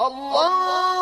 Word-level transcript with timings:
الله 0.00 0.97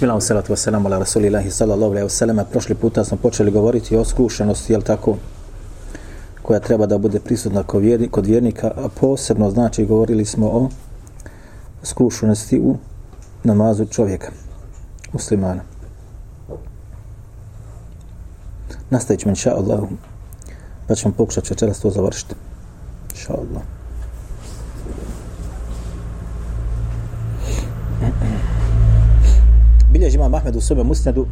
Bismillah, 0.00 0.22
salatu 0.22 0.52
wassalamu 0.52 0.86
ala 0.86 0.98
rasulillahi 0.98 1.50
sallallahu 1.50 1.90
alaihi 1.90 2.06
wasallam. 2.06 2.44
Prošli 2.52 2.74
puta 2.74 3.04
smo 3.04 3.16
počeli 3.16 3.50
govoriti 3.50 3.96
o 3.96 4.04
skrušenosti, 4.04 4.72
jel 4.72 4.82
tako, 4.82 5.16
koja 6.42 6.60
treba 6.60 6.86
da 6.86 6.98
bude 6.98 7.20
prisutna 7.20 7.62
kod 7.62 7.82
kod 8.10 8.26
vjernika, 8.26 8.70
a 8.76 8.88
posebno 9.00 9.50
znači 9.50 9.86
govorili 9.86 10.24
smo 10.24 10.46
o 10.46 10.68
skrušenosti 11.82 12.60
u 12.60 12.76
namazu 13.44 13.86
čovjeka, 13.86 14.30
muslimana. 15.12 15.62
Nastavit 18.90 19.20
ćemo, 19.20 19.30
inša 19.30 19.54
Allah, 19.54 19.80
pa 20.88 20.94
ćemo 20.94 21.14
pokušati 21.14 21.48
večeras 21.50 21.80
to 21.80 21.90
završiti. 21.90 22.34
Inša 23.10 23.32
Allah. 23.32 23.79
Bilježi 30.10 30.18
imam 30.18 30.34
Ahmed 30.34 30.56
u 30.56 30.60
svome 30.60 30.82
musnedu 30.82 31.26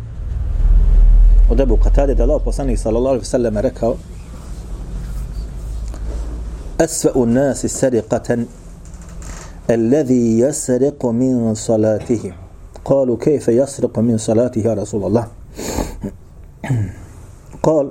od 1.50 1.60
Ebu 1.60 1.76
Qatade 1.76 2.14
da 2.14 2.22
Allah 2.22 2.42
poslanik 2.44 2.78
sallallahu 2.78 3.14
alaihi 3.14 3.26
sallam 3.26 3.56
rekao 3.58 3.96
أسوأ 6.80 7.24
الناس 7.24 7.66
سرقة 7.66 8.46
الذي 9.70 10.38
يسرق 10.38 11.06
من 11.06 11.54
صلاته 11.54 12.32
قالوا 12.84 13.16
كيف 13.18 13.48
يسرق 13.48 13.98
من 13.98 14.18
صلاته 14.18 14.60
يا 14.62 14.74
رسول 14.74 15.04
الله 15.04 15.26
قال 17.62 17.90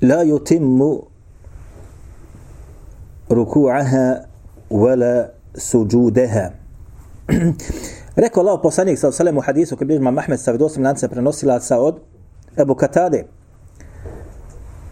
لا 0.00 0.22
يتم 0.22 0.98
ركوعها 3.30 4.26
ولا 4.70 5.32
سجودها 5.56 6.59
Rekao 8.16 8.40
Allah 8.40 8.60
poslanik 8.62 8.98
sa 8.98 9.08
osalem 9.08 9.38
u 9.38 9.40
hadisu 9.40 9.76
koji 9.76 9.86
bilježi 9.86 10.02
Mahmed 10.02 10.40
sa 10.40 10.52
vidosim 10.52 10.84
lance 10.84 11.08
prenosilaca 11.08 11.78
od 11.78 12.00
Ebu 12.56 12.74
Katade. 12.74 13.24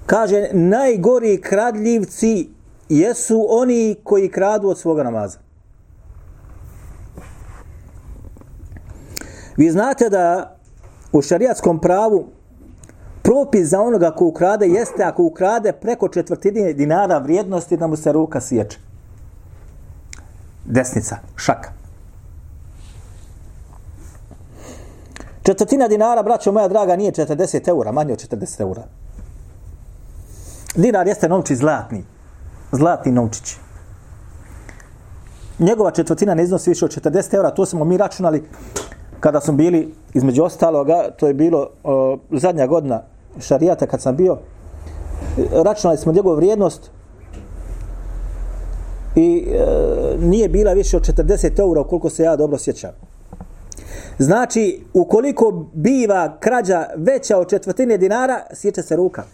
Kaže, 0.06 0.48
najgori 0.52 1.40
kradljivci 1.40 2.48
jesu 2.88 3.46
oni 3.48 3.96
koji 4.04 4.28
kradu 4.28 4.68
od 4.68 4.78
svoga 4.78 5.02
namaza. 5.02 5.38
Vi 9.56 9.70
znate 9.70 10.08
da 10.08 10.56
u 11.12 11.22
šariatskom 11.22 11.80
pravu 11.80 12.26
propis 13.22 13.68
za 13.68 13.80
onoga 13.80 14.10
ko 14.10 14.24
ukrade 14.24 14.66
jeste 14.66 15.02
ako 15.04 15.22
ukrade 15.22 15.72
preko 15.72 16.08
četvrtine 16.08 16.72
dinara 16.72 17.18
vrijednosti 17.18 17.76
da 17.76 17.86
mu 17.86 17.96
se 17.96 18.12
ruka 18.12 18.40
sječe. 18.40 18.78
Desnica, 20.64 21.16
šaka. 21.36 21.77
Četvrtina 25.48 25.88
dinara, 25.88 26.22
braćo 26.22 26.52
moja 26.52 26.68
draga, 26.68 26.96
nije 26.96 27.12
40 27.12 27.68
eura, 27.68 27.92
manje 27.92 28.12
od 28.12 28.18
40 28.18 28.60
eura. 28.60 28.82
Dinar 30.74 31.06
jeste 31.06 31.28
novčić 31.28 31.58
zlatni. 31.58 32.04
Zlatni 32.72 33.12
novčić. 33.12 33.56
Njegova 35.58 35.90
četvrtina 35.90 36.34
ne 36.34 36.42
iznosi 36.42 36.70
više 36.70 36.84
od 36.84 36.90
40 36.90 37.34
eura, 37.34 37.50
to 37.50 37.66
smo 37.66 37.84
mi 37.84 37.96
računali 37.96 38.42
kada 39.20 39.40
smo 39.40 39.54
bili, 39.54 39.94
između 40.14 40.42
ostaloga, 40.42 41.10
to 41.18 41.26
je 41.26 41.34
bilo 41.34 41.70
o, 41.84 42.18
zadnja 42.30 42.66
godina 42.66 43.02
šarijata 43.40 43.86
kad 43.86 44.02
sam 44.02 44.16
bio, 44.16 44.38
računali 45.64 45.98
smo 45.98 46.12
njegovu 46.12 46.36
vrijednost 46.36 46.90
i 49.16 49.46
e, 49.48 49.66
nije 50.18 50.48
bila 50.48 50.72
više 50.72 50.96
od 50.96 51.02
40 51.02 51.60
eura, 51.60 51.84
koliko 51.84 52.10
se 52.10 52.22
ja 52.22 52.36
dobro 52.36 52.58
sjećam. 52.58 53.07
Znači, 54.18 54.84
ukoliko 54.94 55.66
biva 55.72 56.36
krađa 56.40 56.86
veća 56.96 57.38
od 57.38 57.50
četvrtine 57.50 57.98
dinara, 57.98 58.42
sjeća 58.52 58.82
se 58.82 58.96
ruka. 58.96 59.24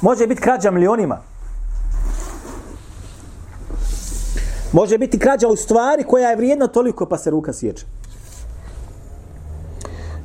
Može 0.00 0.26
biti 0.26 0.40
krađa 0.40 0.70
milionima. 0.70 1.18
Može 4.72 4.98
biti 4.98 5.18
krađa 5.18 5.48
u 5.48 5.56
stvari 5.56 6.04
koja 6.04 6.30
je 6.30 6.36
vrijedna 6.36 6.66
toliko 6.66 7.06
pa 7.06 7.18
se 7.18 7.30
ruka 7.30 7.52
sjeća. 7.52 7.86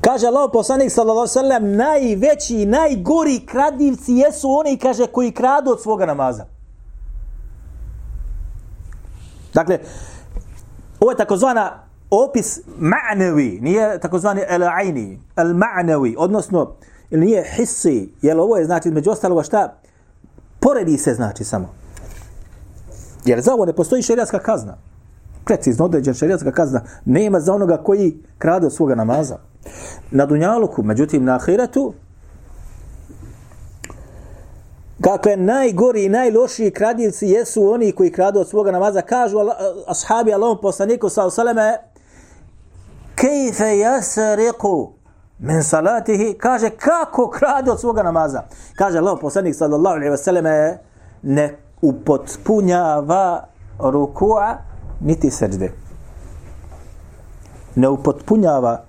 Kaže 0.02 0.28
Allah 0.28 0.50
poslanik 0.54 0.92
sallallahu 0.92 1.20
alejhi 1.20 1.36
ve 1.36 1.42
sellem 1.42 1.76
najveći 1.76 2.62
i 2.62 2.66
najgori 2.66 3.46
kradivci 3.46 4.14
jesu 4.14 4.52
oni 4.52 4.78
kaže 4.78 5.08
koji 5.08 5.32
kradu 5.32 5.72
od 5.72 5.82
svoga 5.82 6.06
namaza. 6.06 6.46
Dakle, 9.54 9.80
ovo 11.00 11.12
je 11.12 11.18
takozvana 11.18 11.87
opis 12.10 12.60
ma'navi, 12.80 13.62
nije 13.62 14.00
takozvani 14.00 14.42
al-aini, 14.50 15.18
al-ma'navi, 15.36 16.16
odnosno 16.18 16.74
ili 17.10 17.26
nije 17.26 17.44
hissi, 17.56 18.14
jer 18.22 18.40
ovo 18.40 18.58
je 18.58 18.66
znači 18.66 18.92
među 18.92 19.12
ostaloga 19.12 19.44
šta 19.44 19.74
poredi 20.60 20.98
se 20.98 21.14
znači 21.14 21.44
samo. 21.44 21.70
Jer 23.26 23.42
za 23.42 23.54
ovo 23.54 23.66
ne 23.66 23.74
postoji 23.74 24.02
šerijatska 24.02 24.40
kazna. 24.40 24.78
Precizno 25.46 25.86
određen 25.86 26.14
šerijatska 26.14 26.52
kazna 26.52 26.82
nema 27.06 27.40
za 27.40 27.54
onoga 27.54 27.78
koji 27.78 28.18
krade 28.38 28.66
od 28.66 28.74
svoga 28.74 28.96
namaza. 28.96 29.38
Na 30.12 30.26
dunjaluku, 30.26 30.84
međutim 30.84 31.24
na 31.24 31.36
ahiretu, 31.36 31.94
Kako 35.02 35.30
je 35.30 35.38
najgori 35.38 36.06
i 36.06 36.10
najlošiji 36.10 36.72
kradljivci 36.72 37.28
jesu 37.28 37.72
oni 37.72 37.92
koji 37.92 38.12
kradu 38.12 38.40
od 38.40 38.50
svoga 38.50 38.72
namaza. 38.72 39.02
Kažu 39.02 39.38
eh, 39.40 39.44
ashabi 39.88 40.34
Allahom 40.34 40.58
poslaniku 40.62 41.10
sa 41.10 41.26
osaleme 41.26 41.78
kejfe 43.18 43.78
jasariku 43.78 44.94
min 45.40 45.64
salatihi 45.64 46.34
kaže 46.34 46.70
kako 46.70 47.30
krade 47.30 47.72
od 47.72 47.80
svoga 47.80 48.04
namaza. 48.04 48.44
Kaže 48.76 48.98
Allah 48.98 49.18
poslanik 49.22 49.56
sallallahu 49.56 49.96
alaihi 49.96 50.12
wasallam 50.12 50.78
ne 51.24 51.58
upotpunjava 51.82 53.48
rukua 53.80 54.58
niti 55.02 55.32
srđde. 55.32 55.72
Ne 57.76 57.90
upotpunjava 57.90 58.84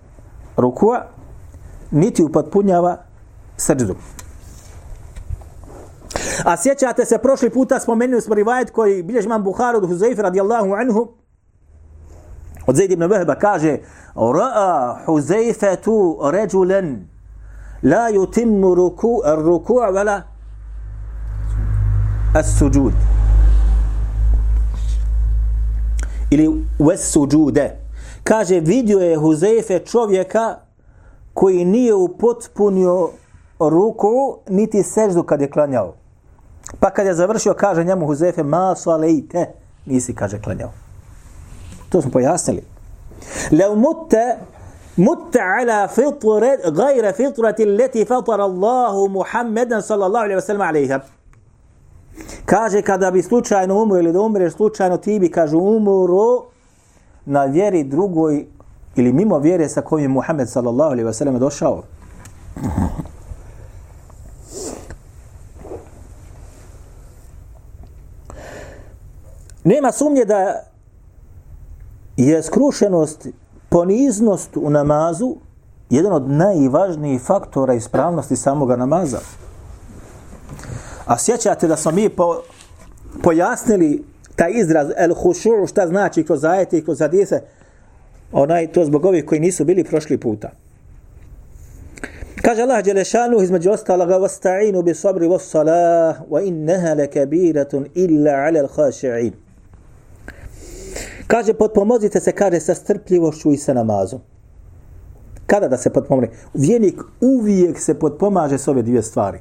rukua 0.56 1.04
niti 1.90 2.22
upotpunjava 2.22 2.96
srđdu. 3.56 3.94
A 6.44 6.56
sjećate 6.56 7.04
se, 7.04 7.18
prošli 7.18 7.50
puta 7.50 7.80
spomenuli 7.80 8.22
smo 8.22 8.34
rivajet 8.34 8.70
koji 8.70 9.02
bilježi 9.02 9.26
imam 9.26 9.44
Buhar 9.44 9.76
od 9.76 9.86
Huzaifa 9.86 10.22
radijallahu 10.22 10.72
anhu, 10.72 11.08
od 12.68 12.76
Zaid 12.76 12.92
ibn 12.92 13.04
Vahba 13.04 13.34
kaže, 13.34 13.78
Ra'a 14.14 14.96
Huzaifatu 15.06 16.18
ređulen 16.32 17.08
la 17.82 18.10
yutimmu 18.12 18.74
ruku, 18.74 19.22
ruku'a 19.24 19.92
wala 19.92 20.22
as-sujud. 22.34 22.92
Ili 26.30 26.64
was 26.78 26.96
sujude. 26.96 27.76
Kaže, 28.24 28.60
vidio 28.60 28.98
je 28.98 29.16
Huzaife 29.16 29.78
čovjeka 29.78 30.56
koji 31.34 31.64
nije 31.64 31.94
upotpunio 31.94 33.10
ruku 33.60 34.38
niti 34.48 34.82
seždu 34.82 35.22
kad 35.22 35.40
je 35.40 35.50
klanjao. 35.50 35.94
Pa 36.80 36.90
kad 36.90 37.06
je 37.06 37.14
završio, 37.14 37.54
kaže 37.54 37.84
njemu 37.84 38.06
Huzefe, 38.06 38.42
ma 38.42 38.74
salejte, 38.76 39.46
nisi, 39.86 40.14
kaže, 40.14 40.40
klanjao. 40.42 40.87
To 41.88 42.02
smo 42.02 42.10
pojasnili. 42.10 42.62
Lev 43.50 43.76
mutte, 43.76 44.36
mutte 44.96 45.40
ala 45.40 45.88
fitret, 45.88 46.60
gajre 46.74 47.12
fitrati 47.12 47.64
leti 47.64 48.04
fatara 48.04 48.44
Allahu 48.44 49.08
Muhammedan 49.08 49.82
sallallahu 49.82 50.24
alaihi 50.24 50.36
wa 50.36 50.46
sallam 50.46 50.68
alaiha. 50.68 51.00
Kaže, 52.44 52.82
kada 52.82 53.10
bi 53.10 53.22
slučajno 53.22 53.82
umro 53.82 53.98
ili 53.98 54.12
da 54.12 54.20
umreš 54.20 54.52
slučajno, 54.52 54.96
ti 54.96 55.18
bi, 55.18 55.30
kaže, 55.30 55.56
umro 55.56 56.44
na 57.26 57.44
vjeri 57.44 57.84
drugoj 57.84 58.46
ili 58.96 59.12
mimo 59.12 59.38
vjere 59.38 59.68
sa 59.68 59.80
kojim 59.80 60.04
je 60.04 60.08
Muhammed 60.08 60.48
sallallahu 60.48 60.92
alaihi 60.92 61.08
wa 61.08 61.12
sallam 61.12 61.38
došao. 61.38 61.82
Nema 69.64 69.92
sumnje 69.92 70.24
da 70.24 70.62
je 72.18 72.42
skrušenost, 72.42 73.26
poniznost 73.68 74.56
u 74.56 74.70
namazu 74.70 75.36
jedan 75.90 76.12
od 76.12 76.30
najvažnijih 76.30 77.22
faktora 77.22 77.74
ispravnosti 77.74 78.36
samoga 78.36 78.76
namaza. 78.76 79.18
A 81.06 81.18
sjećate 81.18 81.68
da 81.68 81.76
smo 81.76 81.90
mi 81.90 82.08
po, 82.08 82.42
pojasnili 83.22 84.04
taj 84.36 84.52
izraz 84.54 84.88
el 84.96 85.14
hušuru 85.14 85.66
šta 85.66 85.86
znači 85.86 86.24
kroz 86.24 86.44
ajete 86.44 86.78
i 86.78 86.84
kroz 86.84 87.00
hadise 87.00 87.40
onaj 88.32 88.72
to 88.72 88.84
zbog 88.84 89.04
ovih 89.04 89.24
koji 89.24 89.40
nisu 89.40 89.64
bili 89.64 89.84
prošli 89.84 90.18
puta. 90.18 90.50
Kaže 92.42 92.62
Allah 92.62 92.84
Đelešanu 92.84 93.42
između 93.42 93.70
ostaloga 93.70 94.18
vasta'inu 94.18 94.82
bi 94.82 94.94
sabri 94.94 95.26
was 95.26 95.50
salah 95.50 96.16
wa 96.30 96.46
innaha 96.46 96.94
lakabiratun 96.94 97.86
illa 97.94 98.30
ala 98.30 98.60
al-khashi'in. 98.60 99.47
Kaže 101.28 101.52
potpomozite 101.54 102.20
se 102.20 102.32
kaže 102.32 102.60
sa 102.60 102.74
strpljivošću 102.74 103.52
i 103.52 103.56
sa 103.56 103.72
namazom. 103.72 104.20
Kada 105.46 105.68
da 105.68 105.76
se 105.76 105.90
potpomogne? 105.90 106.30
Vjernik 106.54 107.00
uvijek 107.20 107.80
se 107.80 107.98
potpomaže 107.98 108.58
s 108.58 108.68
ove 108.68 108.82
dvije 108.82 109.02
stvari. 109.02 109.40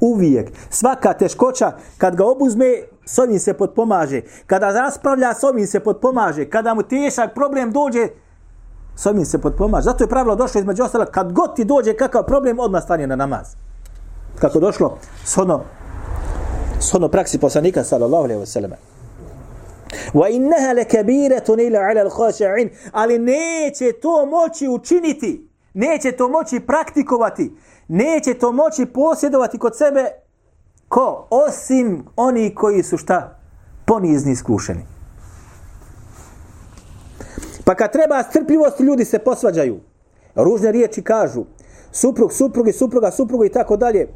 Uvijek. 0.00 0.52
Svaka 0.70 1.12
teškoća, 1.12 1.72
kad 1.98 2.16
ga 2.16 2.24
obuzme, 2.24 2.64
s 3.06 3.18
ovim 3.18 3.38
se 3.38 3.54
potpomaže. 3.54 4.20
Kada 4.46 4.70
raspravlja, 4.70 5.34
s 5.34 5.44
ovim 5.44 5.66
se 5.66 5.80
potpomaže. 5.80 6.44
Kada 6.44 6.74
mu 6.74 6.82
tešak 6.82 7.34
problem 7.34 7.72
dođe, 7.72 8.08
s 8.96 9.06
ovim 9.06 9.24
se 9.24 9.38
potpomaže. 9.38 9.84
Zato 9.84 10.04
je 10.04 10.08
pravilo 10.08 10.36
došlo 10.36 10.58
između 10.60 10.82
ostala, 10.82 11.06
kad 11.06 11.32
god 11.32 11.56
ti 11.56 11.64
dođe 11.64 11.94
kakav 11.94 12.26
problem, 12.26 12.58
odmah 12.58 12.82
stanje 12.82 13.06
na 13.06 13.16
namaz. 13.16 13.46
Kako 14.38 14.60
došlo, 14.60 14.98
shodno, 15.24 15.60
shodno 16.80 17.08
praksi 17.08 17.38
poslanika, 17.38 17.84
sallallahu 17.84 18.24
alaihi 18.24 18.40
wa 18.40 18.46
sallam. 18.46 18.97
Wa 20.14 20.28
innaha 20.30 20.72
lakabiratun 20.72 21.60
ila 21.60 21.78
ala 21.78 22.04
al-khashi'in, 22.04 22.68
ali 22.92 23.18
neće 23.18 23.92
to 23.92 24.26
moći 24.26 24.68
učiniti, 24.68 25.48
neće 25.74 26.12
to 26.12 26.28
moći 26.28 26.60
praktikovati, 26.60 27.52
neće 27.88 28.34
to 28.34 28.52
moći 28.52 28.86
posjedovati 28.86 29.58
kod 29.58 29.76
sebe 29.76 30.10
ko 30.88 31.26
osim 31.30 32.04
oni 32.16 32.54
koji 32.54 32.82
su 32.82 32.96
šta 32.96 33.38
ponizni 33.86 34.32
iskušeni. 34.32 34.86
Pa 37.64 37.74
kad 37.74 37.92
treba 37.92 38.22
strpljivost, 38.22 38.80
ljudi 38.80 39.04
se 39.04 39.18
posvađaju. 39.18 39.80
Ružne 40.34 40.72
riječi 40.72 41.02
kažu, 41.02 41.44
suprug, 41.92 42.32
suprug 42.32 42.68
i 42.68 42.72
supruga, 42.72 43.10
supruga 43.10 43.46
i 43.46 43.52
tako 43.52 43.76
dalje. 43.76 44.08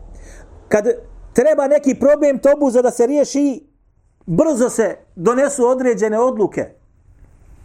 Kad 0.69 0.89
treba 1.33 1.67
neki 1.69 1.95
problem 1.95 2.39
tobuza 2.39 2.83
da 2.83 2.91
se 2.91 3.07
riješi, 3.07 3.67
brzo 4.27 4.69
se 4.69 4.97
donesu 5.17 5.67
određene 5.67 6.21
odluke. 6.21 6.69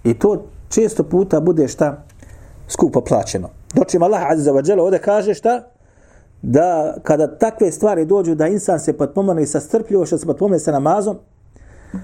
I 0.04 0.14
to 0.14 0.44
često 0.70 1.04
puta 1.04 1.40
bude 1.40 1.68
šta? 1.68 2.04
Skupo 2.68 3.02
plaćeno. 3.02 3.50
Dočim 3.74 4.04
Allah 4.04 4.32
Azza 4.32 4.52
wa 4.52 4.70
Jalla 4.70 4.84
ovdje 4.84 5.00
kaže 5.00 5.34
šta? 5.34 5.64
Da 6.42 6.96
kada 7.04 7.38
takve 7.38 7.72
stvari 7.72 8.06
dođu 8.06 8.36
da 8.36 8.48
insan 8.48 8.80
se 8.80 8.98
potpomane 8.98 9.46
sa 9.46 9.60
strpljivošću, 9.60 10.18
se 10.18 10.26
potpomane 10.26 10.60
sa 10.60 10.72
namazom, 10.72 11.18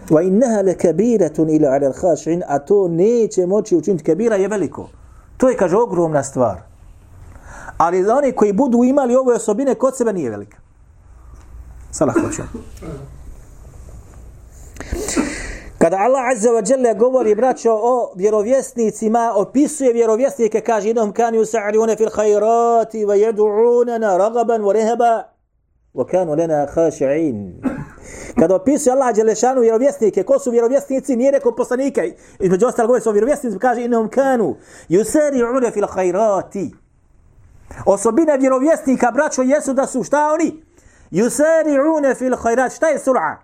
wa 0.10 0.22
innaha 0.22 0.62
lakabiratun 0.62 1.50
ila 1.50 1.70
ala 1.70 1.88
al-khashin 1.88 2.44
a 2.48 2.60
to 2.60 2.88
neće 2.88 3.46
moći 3.46 3.76
učiniti 3.76 4.04
kabira 4.04 4.36
je 4.36 4.48
veliko 4.48 4.90
to 5.38 5.50
je 5.50 5.58
kaže 5.58 5.78
ogromna 5.78 6.24
stvar 6.24 6.62
ali 7.78 8.04
za 8.04 8.16
oni 8.16 8.32
koji 8.32 8.54
budu 8.54 8.84
imali 8.84 9.16
ove 9.16 9.36
osobine 9.36 9.76
kod 9.76 9.98
sebe 9.98 10.14
nije 10.14 10.30
velika 10.30 10.58
salah 11.92 12.16
hoću 12.16 12.42
Kada 15.84 15.98
Allah 16.00 16.30
Azza 16.32 16.52
wa 16.52 16.62
Jalla 16.70 16.94
govori, 16.94 17.36
braćo, 17.36 17.72
o 17.74 18.14
vjerovjesnicima, 18.16 19.34
opisuje 19.36 19.94
vjerovjesnike, 19.94 20.62
kaže, 20.62 20.90
inom 20.90 21.14
kanu 21.14 21.46
sa'riune 21.46 21.98
fil 21.98 22.10
khairati 22.10 23.06
wa 23.06 23.16
jedu'unana 23.16 24.18
ragaban 24.18 24.62
wa 24.62 24.74
rehaba 24.74 25.24
wa 25.94 26.06
kanu 26.06 26.36
lena 26.36 26.68
khashi'in. 26.76 27.62
Kada 28.40 28.56
opisuje 28.56 28.94
Allah 28.94 29.16
Đelešanu 29.16 29.62
vjerovjesnike, 29.62 30.24
ko 30.24 30.40
su 30.40 30.52
vjerovjesnici, 30.52 31.16
nije 31.16 31.32
rekao 31.32 31.56
poslanike, 31.56 32.16
između 32.40 32.68
ostalog 32.68 32.88
govori 32.88 33.02
su 33.02 33.12
vjerovjesnici, 33.12 33.60
kaže, 33.60 33.84
inom 33.84 34.10
kanu 34.10 34.56
yusari'une 34.90 35.74
fil 35.74 35.88
khairati. 35.88 36.76
Osobina 37.86 38.36
vjerovjesnika, 38.36 39.12
braćo, 39.12 39.42
jesu 39.42 39.74
da 39.74 39.88
su 39.88 40.04
šta 40.04 40.32
oni? 40.34 40.64
Yusari'une 41.12 42.18
fil 42.18 42.36
khairati. 42.36 42.76
Šta 42.76 42.88
je 42.88 43.00
sur'a? 43.00 43.36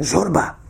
Žurba. 0.00 0.61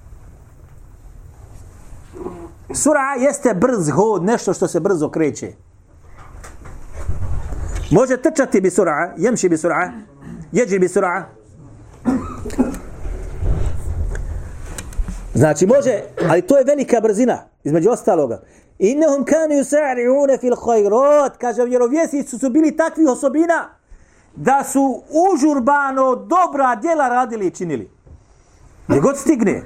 Sura 2.74 3.14
jeste 3.18 3.54
brz 3.54 3.90
hod, 3.90 4.24
nešto 4.24 4.54
što 4.54 4.68
se 4.68 4.80
brzo 4.80 5.08
kreće. 5.08 5.52
Može 7.90 8.16
trčati 8.16 8.60
bi 8.60 8.70
sura, 8.70 9.14
jemši 9.16 9.48
bi 9.48 9.58
sura, 9.58 9.92
jeđi 10.52 10.78
bi 10.78 10.88
sura. 10.88 11.24
Znači 15.34 15.66
može, 15.66 16.00
ali 16.30 16.42
to 16.42 16.58
je 16.58 16.64
velika 16.64 17.00
brzina, 17.00 17.38
između 17.64 17.90
ostaloga. 17.90 18.42
Innehum 18.78 19.24
kanu 19.24 19.54
yusari'una 19.54 20.40
fil 20.40 20.54
khayrat, 20.54 21.30
kaže 21.38 21.64
vjerovjesnici 21.64 22.38
su 22.38 22.50
bili 22.50 22.76
takvi 22.76 23.06
osobina 23.06 23.68
da 24.36 24.64
su 24.64 25.02
užurbano 25.32 26.16
dobra 26.16 26.74
djela 26.74 27.08
radili 27.08 27.46
i 27.46 27.50
činili. 27.50 27.90
Gdje 28.88 29.00
god 29.00 29.18
stigne, 29.18 29.62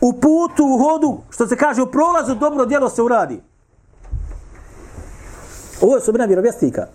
u 0.00 0.12
putu, 0.12 0.64
u 0.64 0.78
hodu, 0.78 1.18
što 1.30 1.46
se 1.46 1.56
kaže, 1.56 1.82
u 1.82 1.90
prolazu 1.90 2.34
dobro 2.34 2.66
djelo 2.66 2.88
se 2.88 3.02
uradi. 3.02 3.40
Ovo 5.80 5.94
je 5.94 6.02
osobina 6.02 6.24
vjerovjesnika. 6.24 6.86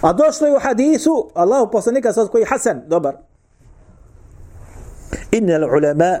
A 0.00 0.12
došlo 0.12 0.46
je 0.46 0.56
u 0.56 0.60
hadisu, 0.60 1.30
Allahu 1.34 1.70
poslanika 1.70 2.12
sa 2.12 2.26
koji 2.26 2.44
Hasan, 2.44 2.82
dobar. 2.86 3.16
Inna 5.30 5.66
ulama 5.66 6.18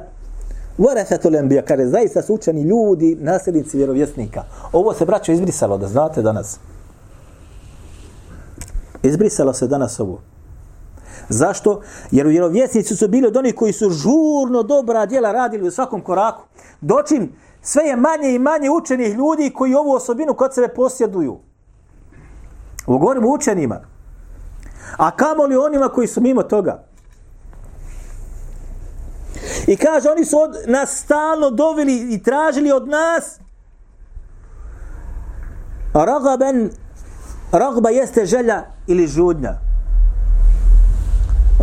warathatu 0.78 1.28
al-anbiya, 1.28 1.62
kaže 1.62 1.86
zaista 1.86 2.22
su 2.22 2.34
učeni 2.34 2.62
ljudi, 2.62 3.16
nasljednici 3.20 3.76
vjerovjesnika. 3.76 4.44
Ovo 4.72 4.94
se 4.94 5.04
braćo 5.04 5.32
izbrisalo, 5.32 5.78
da 5.78 5.88
znate 5.88 6.22
danas. 6.22 6.58
Izbrisalo 9.02 9.52
se 9.52 9.66
danas 9.66 10.00
ovo. 10.00 10.29
Zašto? 11.30 11.80
Jer 12.10 12.26
vjerovjesnici 12.26 12.96
su 12.96 13.08
bili 13.08 13.26
od 13.26 13.36
onih 13.36 13.54
koji 13.54 13.72
su 13.72 13.90
žurno 13.90 14.62
dobra 14.62 15.06
djela 15.06 15.32
radili 15.32 15.68
u 15.68 15.70
svakom 15.70 16.00
koraku. 16.00 16.42
Dočim 16.80 17.32
sve 17.62 17.84
je 17.84 17.96
manje 17.96 18.34
i 18.34 18.38
manje 18.38 18.70
učenih 18.70 19.14
ljudi 19.14 19.52
koji 19.54 19.74
ovu 19.74 19.92
osobinu 19.92 20.34
kod 20.34 20.54
sebe 20.54 20.68
posjeduju. 20.68 21.38
Ovo 22.86 22.98
govorimo 22.98 23.28
učenima. 23.28 23.80
A 24.96 25.10
kamo 25.10 25.44
li 25.44 25.56
onima 25.56 25.88
koji 25.88 26.06
su 26.06 26.20
mimo 26.20 26.42
toga? 26.42 26.84
I 29.66 29.76
kaže, 29.76 30.10
oni 30.10 30.24
su 30.24 30.38
od 30.38 30.50
nas 30.66 31.02
stalno 31.04 31.50
doveli 31.50 32.14
i 32.14 32.22
tražili 32.22 32.72
od 32.72 32.88
nas 32.88 33.40
ragaben 35.94 36.70
ragba 37.52 37.90
jeste 37.90 38.26
želja 38.26 38.62
ili 38.86 39.06
žudnja. 39.06 39.69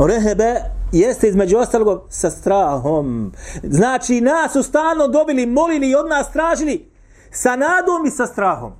Rehebe 0.05 0.61
jeste 0.91 1.27
između 1.27 1.57
ostalog 1.57 2.01
sa 2.09 2.29
strahom. 2.29 3.33
Znači, 3.63 4.21
nas 4.21 4.51
su 4.53 4.63
stalno 4.63 5.07
dobili, 5.07 5.45
molili 5.45 5.89
i 5.89 5.95
od 5.95 6.07
nas 6.09 6.31
tražili 6.31 6.91
sa 7.31 7.55
nadom 7.55 8.05
i 8.05 8.11
sa 8.11 8.27
strahom. 8.27 8.71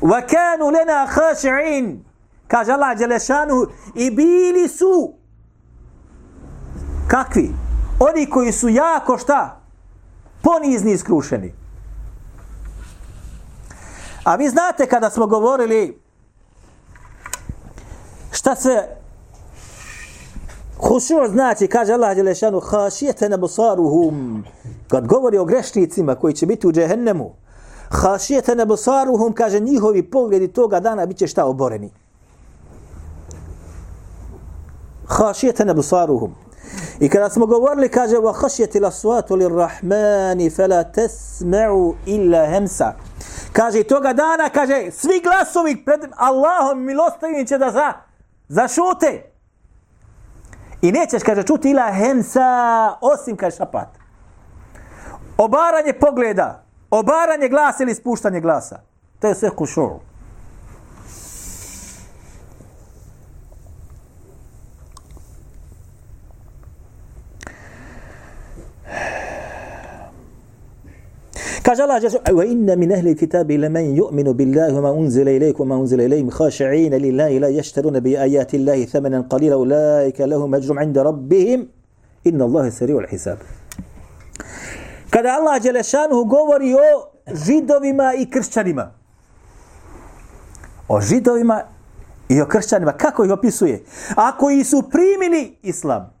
Wa 0.00 0.20
kanu 0.20 0.70
lana 0.70 1.06
khashi'in. 1.14 1.98
Kaže 2.46 2.72
Allah 2.72 2.98
Đelešanu 2.98 3.66
i 3.94 4.10
bili 4.10 4.68
su 4.68 5.14
kakvi? 7.08 7.50
Oni 8.00 8.30
koji 8.30 8.52
su 8.52 8.68
jako 8.68 9.18
šta? 9.18 9.60
Ponizni 10.42 10.98
skrušeni 10.98 11.54
A 14.24 14.36
vi 14.36 14.48
znate 14.48 14.86
kada 14.86 15.10
smo 15.10 15.26
govorili 15.26 16.00
šta 18.32 18.54
se 18.54 18.88
Hušur 20.78 21.28
znači, 21.28 21.66
kaže 21.66 21.92
Allah 21.92 22.16
Đelešanu, 22.16 22.60
hašijete 22.60 23.28
nebusaruhum. 23.28 24.44
Kad 24.88 25.06
govori 25.06 25.38
o 25.38 25.44
grešnicima 25.44 26.14
koji 26.14 26.34
će 26.34 26.46
biti 26.46 26.66
u 26.66 26.72
džehennemu, 26.72 27.30
hašijete 27.90 28.54
nebusaruhum, 28.54 29.32
kaže 29.32 29.60
njihovi 29.60 30.02
pogledi 30.10 30.48
toga 30.48 30.80
dana 30.80 31.06
bit 31.06 31.16
će 31.16 31.26
šta 31.26 31.46
oboreni. 31.46 31.90
Hašijete 35.06 35.64
nebusaruhum. 35.64 36.34
I 37.00 37.08
kada 37.08 37.30
smo 37.30 37.46
govorili, 37.46 37.88
kaže, 37.88 38.16
wa 38.16 38.34
hašijete 38.40 38.80
la 38.80 38.90
suatu 38.90 39.36
li 39.36 39.48
rahmani, 39.48 40.50
fe 40.50 40.66
la 40.66 40.84
tesme'u 40.84 41.94
illa 42.06 42.46
hemsa. 42.46 42.92
Kaže, 43.52 43.82
toga 43.82 44.12
dana, 44.12 44.48
kaže, 44.48 44.90
svi 44.92 45.20
glasovi 45.22 45.84
pred 45.84 46.00
Allahom 46.16 46.84
milostavim 46.84 47.46
će 47.46 47.58
da 47.58 47.70
za, 47.70 47.92
zašute. 48.48 49.37
I 50.82 50.92
nećeš, 50.92 51.22
kaže, 51.22 51.42
čuti 51.42 51.70
ila 51.70 51.92
hemsa, 51.92 52.48
osim, 53.00 53.36
kaže, 53.36 53.56
šapat. 53.56 53.88
Obaranje 55.38 55.92
pogleda. 55.92 56.64
Obaranje 56.90 57.48
glasa 57.48 57.82
ili 57.82 57.94
spuštanje 57.94 58.40
glasa. 58.40 58.80
To 59.20 59.28
je 59.28 59.34
sve 59.34 59.50
kušur. 59.50 59.90
Kaže 71.68 71.82
Allah 71.82 72.00
Jalla 72.00 72.32
wa 72.32 72.44
inna 72.46 72.76
min 72.76 72.92
ahli 72.92 73.14
kitabi 73.14 73.58
laman 73.58 73.92
yu'minu 73.92 74.32
billahi 74.32 74.72
wa 74.72 74.80
ma 74.80 74.90
unzila 74.90 75.28
ilaykum 75.30 75.68
wa 75.68 75.76
ma 75.76 75.82
unzila 75.84 76.02
ilayhim 76.02 76.30
khashi'in 76.32 76.96
lillahi 76.96 77.38
la 77.38 77.48
yashtaruna 77.52 78.00
bi 78.00 78.16
ayati 78.16 78.56
Allahi 78.56 78.86
thamanan 78.86 79.28
qalila 79.28 79.60
ulaika 79.60 80.24
lahum 80.26 80.48
ajrun 80.54 80.80
'inda 80.80 81.04
rabbihim 81.04 81.68
inna 82.24 82.44
Allaha 82.48 82.72
sari'ul 82.72 83.04
hisab. 83.12 83.36
Kada 85.12 85.36
Allah 85.36 85.60
Jalla 85.60 85.84
šanuhu 85.84 86.24
govori 86.24 86.72
o 86.72 87.12
židovima 87.36 88.14
i 88.16 88.24
kršćanima. 88.30 88.88
O 90.88 91.00
židovima 91.00 91.68
i 92.28 92.40
o 92.40 92.46
kršćanima. 92.48 92.92
Kako 92.96 93.24
ih 93.24 93.30
opisuje? 93.30 93.84
Ako 94.16 94.50
i 94.50 94.64
su 94.64 94.88
primili 94.88 95.58
islam. 95.62 96.17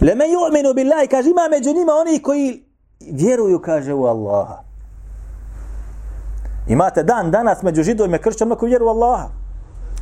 Leme 0.00 0.24
yu'minu 0.24 0.74
billahi, 0.74 1.08
kaže, 1.08 1.30
ima 1.30 1.48
među 1.50 1.72
njima 1.72 1.92
oni 1.92 2.22
koji 2.22 2.64
vjeruju, 3.00 3.58
kaže, 3.58 3.94
u 3.94 4.04
Allaha. 4.04 4.62
Imate 6.68 7.02
dan 7.02 7.30
danas 7.30 7.62
među 7.62 7.82
židovima 7.82 8.16
i 8.16 8.20
kršćanima 8.20 8.56
koji 8.56 8.70
vjeruju 8.70 8.88
u 8.88 8.90
Allaha. 8.90 9.28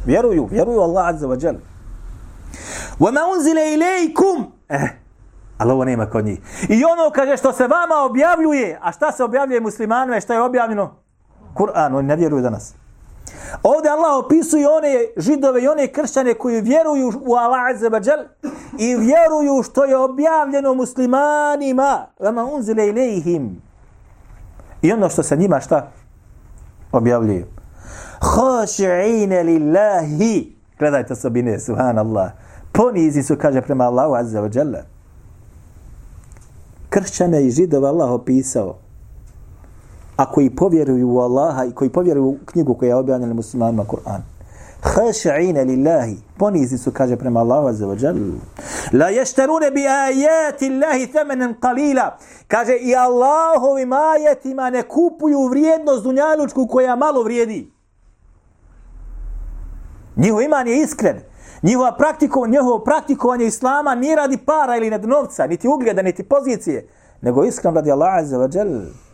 Vjeruju, 0.06 0.48
vjeruju 0.50 0.78
u 0.78 0.82
Allaha, 0.82 1.08
azza 1.10 1.26
wa 1.26 1.38
džel. 1.38 1.54
Vama 2.98 3.20
unzile 3.36 3.74
ilajkum. 3.74 4.52
Eh, 4.68 4.88
ali 5.58 5.72
ovo 5.72 5.84
nema 5.84 6.06
kod 6.06 6.24
njih. 6.24 6.38
I 6.68 6.84
ono, 6.84 7.10
kaže, 7.14 7.36
što 7.36 7.52
se 7.52 7.66
vama 7.66 8.04
objavljuje, 8.10 8.78
a 8.82 8.92
šta 8.92 9.12
se 9.12 9.24
objavljuje 9.24 9.60
muslimanima 9.60 10.16
i 10.16 10.20
šta 10.20 10.34
je 10.34 10.42
objavljeno? 10.42 10.94
Kur'an, 11.54 11.96
oni 11.96 12.08
ne 12.08 12.16
vjeruju 12.16 12.42
danas. 12.42 12.74
Ovdje 13.62 13.90
Allah 13.90 14.24
opisuje 14.24 14.68
one 14.68 15.06
židove 15.16 15.62
i 15.62 15.68
one 15.68 15.86
kršćane 15.86 16.34
koji 16.34 16.60
vjeruju 16.60 17.12
u 17.26 17.34
Allah 17.34 17.60
azza 17.74 17.90
i 18.78 18.96
vjeruju 18.96 19.62
što 19.62 19.84
je 19.84 19.96
objavljeno 19.96 20.74
muslimanima. 20.74 22.06
Vama 22.20 22.44
unzile 22.44 22.86
ilihim. 22.88 23.62
I 24.82 24.92
ono 24.92 25.08
što 25.08 25.22
se 25.22 25.36
njima 25.36 25.60
šta 25.60 25.90
objavljuje. 26.92 27.46
Hoši'ine 28.20 29.42
lillahi. 29.42 30.56
Gledajte 30.78 31.12
osobine, 31.12 31.60
subhanallah. 31.60 32.30
Ponizi 32.72 33.22
su, 33.22 33.36
kaže, 33.36 33.62
prema 33.62 33.84
Allahu 33.84 34.14
azza 34.14 34.42
wa. 34.42 34.82
Kršćane 36.88 37.46
i 37.46 37.50
židove 37.50 37.88
Allah 37.88 38.10
opisao 38.10 38.87
a 40.18 40.30
koji 40.30 40.50
povjeruju 40.50 41.08
u 41.08 41.20
Allaha 41.20 41.64
i 41.64 41.72
koji 41.72 41.90
povjeruju 41.90 42.26
u 42.26 42.36
knjigu 42.44 42.74
koja 42.74 42.88
je 42.88 42.94
objavljena 42.94 43.34
muslimanima 43.34 43.84
Kur'an. 43.84 44.20
Haša'ina 44.82 45.62
lillahi. 45.62 46.16
ponizni 46.38 46.78
su, 46.78 46.90
kaže 46.90 47.16
prema 47.16 47.40
Allahu 47.40 47.68
azza 47.68 47.86
wa 47.86 48.04
jal. 48.04 48.16
La 48.92 49.08
ještarune 49.08 49.70
bi 49.70 49.86
ajati 49.86 50.66
Allahi 50.66 51.06
thamanan 51.12 51.54
qalila. 51.60 52.10
Kaže 52.48 52.76
i 52.76 52.94
Allahovim 52.94 53.92
ajetima 53.92 54.70
ne 54.70 54.82
kupuju 54.82 55.48
vrijednost 55.48 56.02
dunjalučku 56.02 56.66
koja 56.66 56.96
malo 56.96 57.22
vrijedi. 57.22 57.72
Njihov 60.16 60.42
iman 60.42 60.68
je 60.68 60.82
iskren. 60.82 61.20
Njihova 61.62 61.96
praktiko, 61.96 62.46
njihovo 62.46 62.78
praktikovanje 62.78 63.46
islama 63.46 63.94
nije 63.94 64.16
radi 64.16 64.36
para 64.36 64.76
ili 64.76 64.90
nad 64.90 65.04
novca, 65.04 65.46
niti 65.46 65.68
ugljeda, 65.68 66.02
niti 66.02 66.22
pozicije, 66.22 66.88
nego 67.20 67.44
iskren 67.44 67.74
radi 67.74 67.92
Allah 67.92 68.14
azza 68.14 68.36
wa 68.38 68.56
jalla. 68.56 69.07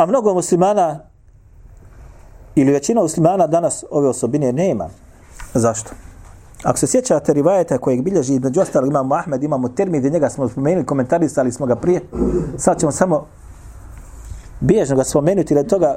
A 0.00 0.06
mnogo 0.06 0.34
muslimana 0.34 1.00
ili 2.54 2.72
većina 2.72 3.02
muslimana 3.02 3.46
danas 3.46 3.84
ove 3.90 4.08
osobine 4.08 4.52
nema. 4.52 4.88
Zašto? 5.54 5.90
Ako 6.62 6.78
se 6.78 6.86
sjećate 6.86 7.32
rivajeta 7.32 7.78
kojeg 7.78 8.02
bilježi 8.02 8.38
među 8.38 8.60
ostalog 8.60 8.88
imamo 8.88 9.14
Ahmed, 9.14 9.42
imamo 9.42 9.68
Termid, 9.68 10.12
njega 10.12 10.30
smo 10.30 10.48
spomenuli, 10.48 10.86
komentarisali 10.86 11.52
smo 11.52 11.66
ga 11.66 11.76
prije. 11.76 12.00
Sad 12.58 12.80
ćemo 12.80 12.92
samo 12.92 13.26
bježno 14.60 14.96
ga 14.96 15.04
spomenuti 15.04 15.54
da 15.54 15.62
toga 15.62 15.94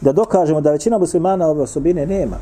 da 0.00 0.12
dokažemo 0.12 0.60
da 0.60 0.70
većina 0.70 0.98
muslimana 0.98 1.46
ove 1.46 1.62
osobine 1.62 2.06
nema. 2.06 2.36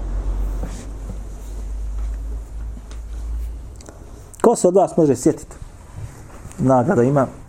Ko 4.43 4.57
se 4.57 4.69
od 4.69 4.75
vas 4.75 4.97
može 4.97 5.17
sjetiti? 5.17 5.57
Nagrada 6.59 7.03
ima. 7.03 7.40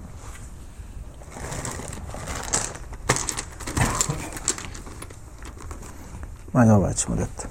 Ajde, 6.54 6.74
ovaj 6.74 6.94
ćemo 6.94 7.16
dati. 7.16 7.48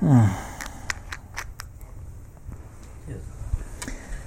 Hmm. 0.00 0.28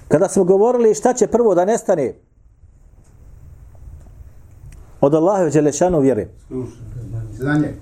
Kada 0.08 0.30
smo 0.30 0.44
govorili 0.44 0.96
šta 0.96 1.14
će 1.14 1.28
prvo 1.28 1.56
da 1.56 1.66
nestane 1.66 2.14
od 5.02 5.14
Allaha 5.14 5.48
i 5.48 5.52
Đelešanu 5.52 6.00
vjere. 6.00 6.28
Znanje. 7.34 7.74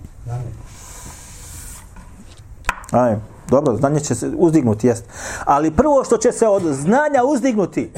Aj, 2.92 3.16
dobro, 3.50 3.76
znanje 3.76 4.00
će 4.00 4.16
se 4.16 4.32
uzdignuti, 4.38 4.88
jest. 4.88 5.06
Ali 5.46 5.72
prvo 5.72 6.04
što 6.04 6.18
će 6.18 6.32
se 6.32 6.48
od 6.48 6.64
znanja 6.64 7.24
uzdignuti. 7.24 7.92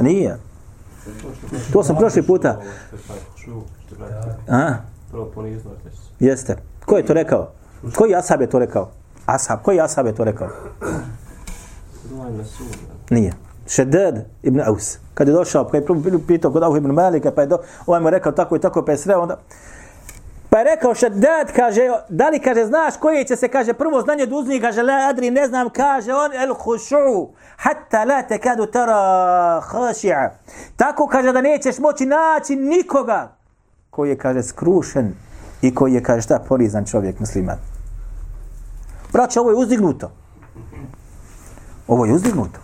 Nije. 0.00 0.38
To 1.72 1.82
sam 1.82 1.96
prošli 1.96 2.22
puta. 2.22 2.60
A? 4.48 4.72
Prvo 5.10 5.30
ponizno. 5.34 5.70
Jeste. 6.20 6.56
Ko 6.84 6.96
je 6.96 7.06
to 7.06 7.14
rekao? 7.14 7.50
Koji 7.94 8.14
ashab 8.14 8.40
je 8.40 8.50
to 8.50 8.58
rekao? 8.58 8.90
Ashab. 9.26 9.58
Koji 9.62 9.80
ashab 9.80 10.06
je 10.06 10.14
to 10.14 10.24
rekao? 10.24 10.48
Nije. 13.10 13.32
Šedad 13.66 14.24
ibn 14.42 14.60
Aus. 14.60 14.98
Kad 15.14 15.28
je 15.28 15.34
došao, 15.34 15.64
kad 15.64 15.80
je 15.82 15.86
prvo 15.86 16.20
pitao 16.26 16.52
kod 16.52 16.62
Ahu 16.62 16.76
ibn 16.76 16.90
Malika, 16.90 17.30
pa 17.30 17.40
je 17.40 17.46
do, 17.46 17.58
ovaj 17.86 18.00
mu 18.00 18.10
rekao 18.10 18.32
tako 18.32 18.56
i 18.56 18.60
tako, 18.60 18.84
pa 18.84 18.92
je 18.92 18.98
sreo, 18.98 19.20
onda... 19.20 19.38
Pa 20.54 20.58
je 20.58 20.64
rekao 20.64 20.94
Šeddad, 20.94 21.52
kaže, 21.56 21.80
da 22.08 22.28
li, 22.28 22.38
kaže, 22.38 22.64
znaš 22.64 22.96
koji 22.96 23.24
će 23.24 23.36
se, 23.36 23.48
kaže, 23.48 23.72
prvo 23.72 24.00
znanje 24.00 24.26
duzni, 24.26 24.60
kaže, 24.60 24.82
la 24.82 24.92
adri, 25.10 25.30
ne 25.30 25.48
znam, 25.48 25.70
kaže, 25.70 26.12
on, 26.12 26.32
el 26.32 26.54
hušu, 26.54 27.28
hatta 27.56 28.04
la 28.04 28.22
te 28.22 28.38
kadu 28.38 28.66
tara 28.66 29.60
haši'a. 29.60 30.30
Tako, 30.76 31.06
kaže, 31.06 31.32
da 31.32 31.40
nećeš 31.40 31.78
moći 31.78 32.06
naći 32.06 32.56
nikoga 32.56 33.36
koji 33.90 34.10
je, 34.10 34.18
kaže, 34.18 34.42
skrušen 34.42 35.14
i 35.62 35.74
koji 35.74 35.94
je, 35.94 36.02
kaže, 36.02 36.22
šta, 36.22 36.38
porizan 36.48 36.84
čovjek, 36.84 37.20
musliman. 37.20 37.58
Braće, 39.12 39.40
ovo 39.40 39.50
je 39.50 39.56
uzdignuto. 39.56 40.10
Ovo 41.88 42.04
je 42.04 42.12
uzdignuto. 42.12 42.60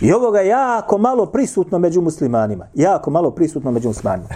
I 0.00 0.12
ovoga 0.12 0.40
je 0.40 0.48
jako 0.48 0.98
malo 0.98 1.26
prisutno 1.26 1.78
među 1.78 2.00
muslimanima. 2.00 2.66
Jako 2.74 3.10
malo 3.10 3.30
prisutno 3.30 3.70
među 3.70 3.88
muslimanima. 3.88 4.28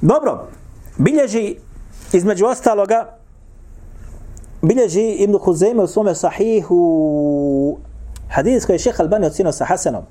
Dobro, 0.00 0.46
bilježi 0.96 1.56
između 2.12 2.46
ostaloga 2.46 3.18
bilježi 4.62 5.10
Ibn 5.10 5.34
Huzeyme 5.34 5.82
u 5.82 5.86
svome 5.86 6.14
sahihu 6.14 7.78
hadis 8.30 8.66
koji 8.66 8.74
je 8.74 8.78
šeha 8.78 9.02
Albani 9.02 9.26
ocino 9.26 9.52
sa 9.52 9.64
Hasanom. 9.64 10.04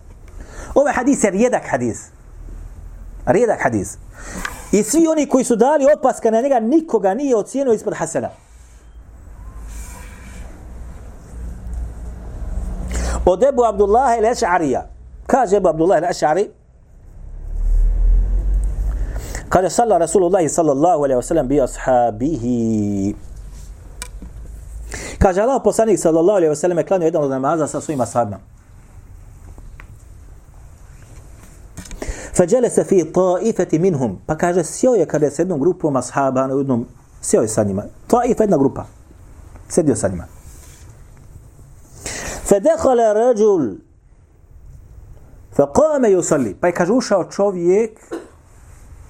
Ovaj 0.76 0.94
hadis 0.94 1.24
je 1.24 1.32
rijedak 1.32 1.64
hadis. 1.70 2.08
Rijedak 3.26 3.60
hadis. 3.64 3.98
I 4.72 4.84
svi 4.84 5.08
oni 5.08 5.26
koji 5.26 5.44
su 5.44 5.56
dali 5.56 5.86
opaska 5.98 6.32
na 6.32 6.42
njega, 6.42 6.60
nikoga 6.60 7.14
nije 7.14 7.36
ocijenio 7.36 7.74
ispod 7.74 7.94
Hasana. 7.94 8.30
Od 13.26 13.44
Ebu 13.44 13.64
Abdullah 13.64 14.18
il-Eš'arija. 14.18 14.82
Kaže 15.28 15.58
Ebu 15.58 15.70
Abdullah 15.70 16.02
il-Eš'ari, 16.02 16.48
Kada 19.52 19.70
salla 19.70 20.00
Rasulullah 20.00 20.40
sallallahu 20.48 21.04
alaihi 21.04 21.20
wa 21.20 21.28
sallam 21.28 21.48
bi 21.48 21.60
ashabihi. 21.60 23.16
Kaže 25.20 25.42
Allah 25.44 25.60
poslanik 25.60 26.00
sallallahu 26.00 26.40
alaihi 26.40 26.50
wa 26.50 26.56
sallam 26.56 26.78
je 26.78 26.84
klanio 26.84 27.06
jedan 27.06 27.24
od 27.24 27.30
namaza 27.30 27.68
sa 27.68 27.82
svojim 27.82 28.02
ashabima. 28.02 28.40
Fađele 32.34 32.70
se 32.70 32.84
fi 32.84 33.04
ta'ifati 33.04 33.80
minhum. 33.80 34.20
Pa 34.26 34.38
kaže 34.38 34.64
sjeo 34.64 34.96
je 34.96 35.06
kada 35.06 35.26
je 35.26 35.32
s 35.32 35.40
jednom 35.40 35.60
grupom 35.60 35.96
ashaba 35.96 36.48
na 36.48 36.56
jednom, 36.56 36.88
sjeo 37.22 37.42
je 37.42 37.48
sa 37.48 37.64
njima. 37.64 37.84
Ta'if 38.08 38.40
jedna 38.40 38.58
grupa. 38.58 38.86
Sedio 39.68 39.96
sa 39.96 40.08
njima. 40.08 40.26
Fedehala 42.48 43.14
rađul. 43.14 43.76
Fa 45.52 45.68
kome 45.68 46.12
ju 46.12 46.24
salli. 46.24 46.56
Pa 46.56 46.68
je 46.68 46.74
kaže 46.74 46.94
ušao 46.94 47.24
čovjek 47.24 48.00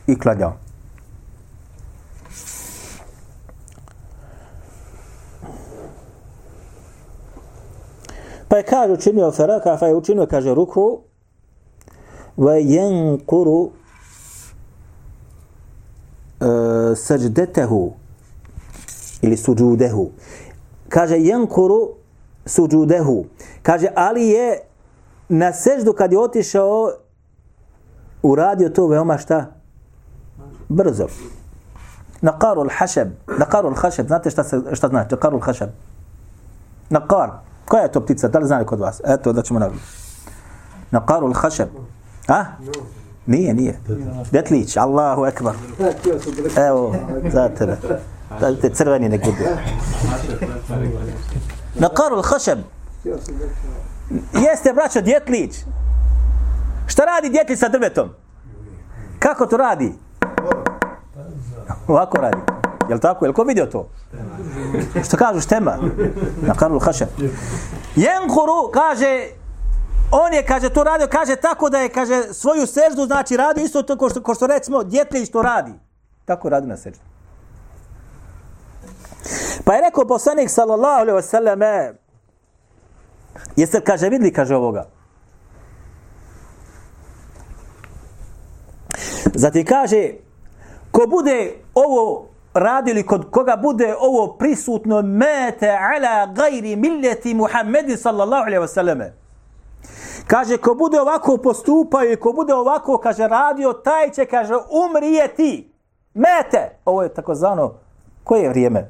i 0.08 0.20
klanjao. 0.20 0.53
Pa 8.48 8.58
je 8.58 8.63
kaže 8.63 8.93
učinio 8.93 9.31
feraka, 9.31 9.77
pa 9.79 9.88
je 9.88 9.96
učinio, 9.96 10.25
kaže, 10.25 10.53
ruku, 10.53 11.00
va 12.38 12.55
jen 12.55 13.20
kuru 13.25 13.60
uh, 13.62 13.72
e, 16.41 16.96
sađdetehu, 16.96 17.93
ili 19.22 19.38
suđudehu. 19.38 20.10
Kaže, 20.89 21.17
jen 21.20 21.48
kuru 21.48 21.89
suđudehu. 22.46 23.25
Kaže, 23.62 23.88
ali 23.96 24.27
je 24.27 24.60
na 25.29 25.53
seždu 25.53 25.93
kad 25.93 26.12
je 26.12 26.20
otišao, 26.20 26.91
uradio 28.24 28.70
to 28.70 28.88
veoma 28.88 29.17
šta? 29.17 29.61
Brzo. 30.72 31.08
Naqaru 32.22 32.63
al-hašab. 32.68 33.08
Naqaru 33.28 33.74
al-hašab. 33.74 34.08
Znate 34.08 34.30
šta, 34.30 34.44
se, 34.44 34.62
šta 34.74 34.88
znači? 34.88 35.16
Naqaru 35.16 35.40
al-hašab. 35.40 35.70
Naqar. 36.90 37.30
Koja 37.66 37.84
je 37.84 37.92
to 37.92 38.01
ptica? 38.01 38.28
Da 38.28 38.40
li 38.40 38.48
znali 38.48 38.66
kod 38.66 38.80
vas? 38.80 39.01
Eto, 39.06 39.34
da 39.34 39.42
ćemo 39.42 39.60
nagledati. 39.60 39.88
Naqaru 40.92 41.34
al-hašab. 41.34 41.68
A? 42.28 42.46
Nije, 43.25 43.54
nije. 43.54 43.80
Detlić. 44.32 44.78
Allahu 44.78 45.25
ekbar. 45.25 45.56
Evo, 46.68 46.96
za 47.34 47.50
tebe. 47.50 47.78
Da 48.40 48.56
te 48.56 48.70
crveni 48.70 49.10
nek 49.10 49.25
budu. 49.25 49.44
Naqaru 51.80 52.22
al-hašab. 52.22 52.58
Jeste, 54.34 54.74
braćo, 54.74 55.01
djetlić. 55.01 55.56
Šta 56.88 57.06
radi 57.06 57.30
djetlić 57.30 57.60
sa 57.60 57.70
drvetom? 57.70 58.10
Kako 59.20 59.46
to 59.46 59.58
radi? 59.58 59.94
Ovako 61.91 62.17
radi. 62.17 62.38
Jel 62.89 63.00
tako? 63.00 63.25
Jel 63.25 63.33
ko 63.33 63.43
vidio 63.43 63.65
to? 63.65 63.89
Što 65.05 65.17
kažu 65.17 65.41
štema? 65.41 65.77
Na 66.41 66.53
karul 66.53 66.79
Hašem. 66.79 67.07
Jenkuru 67.95 68.71
kaže, 68.74 69.27
on 70.12 70.33
je, 70.33 70.45
kaže, 70.45 70.69
to 70.69 70.83
radio, 70.83 71.07
kaže, 71.07 71.36
tako 71.36 71.69
da 71.69 71.79
je, 71.79 71.89
kaže, 71.89 72.33
svoju 72.33 72.67
seždu, 72.67 73.05
znači, 73.05 73.38
radi 73.38 73.63
isto 73.63 73.83
to 73.83 73.98
ko 73.98 74.10
što, 74.10 74.24
ko 74.24 74.36
što 74.36 74.48
recimo, 74.48 74.83
djetlić 74.83 75.31
to 75.31 75.41
radi. 75.41 75.74
Tako 76.25 76.50
radi 76.50 76.67
na 76.67 76.77
seždu. 76.77 77.00
Pa 79.65 79.74
je 79.74 79.81
rekao 79.81 80.07
poslanik, 80.07 80.50
sallallahu 80.50 81.01
alaihi 81.01 81.17
wasallam, 81.17 81.63
e, 81.63 81.93
jeste, 83.55 83.81
kaže, 83.81 84.10
vidli, 84.10 84.33
kaže 84.33 84.55
ovoga. 84.55 84.88
Zatim 89.36 89.65
kaže, 89.65 90.13
ko 90.91 91.07
bude 91.07 91.53
ovo 91.74 92.27
radili, 92.53 93.05
kod 93.05 93.31
koga 93.31 93.55
bude 93.62 93.95
ovo 94.00 94.27
prisutno, 94.27 95.01
mete 95.01 95.69
ala 95.69 96.33
gajri 96.33 96.75
milleti 96.75 97.33
Muhammedi 97.33 97.98
sallallahu 97.98 98.43
alaihi 98.43 98.63
wasallame. 98.63 99.12
Kaže, 100.27 100.57
ko 100.57 100.75
bude 100.75 101.01
ovako 101.01 101.38
postupao 101.38 102.05
i 102.05 102.15
ko 102.15 102.33
bude 102.33 102.53
ovako, 102.53 102.98
kaže, 102.98 103.27
radio, 103.27 103.74
taj 103.74 104.12
će, 104.12 104.25
kaže, 104.25 104.53
umrijeti. 104.88 105.74
Mete. 106.13 106.77
Ovo 106.86 107.03
je 107.03 107.13
tako 107.13 107.33
koje 107.33 107.69
koje 108.24 108.50
vrijeme? 108.50 108.88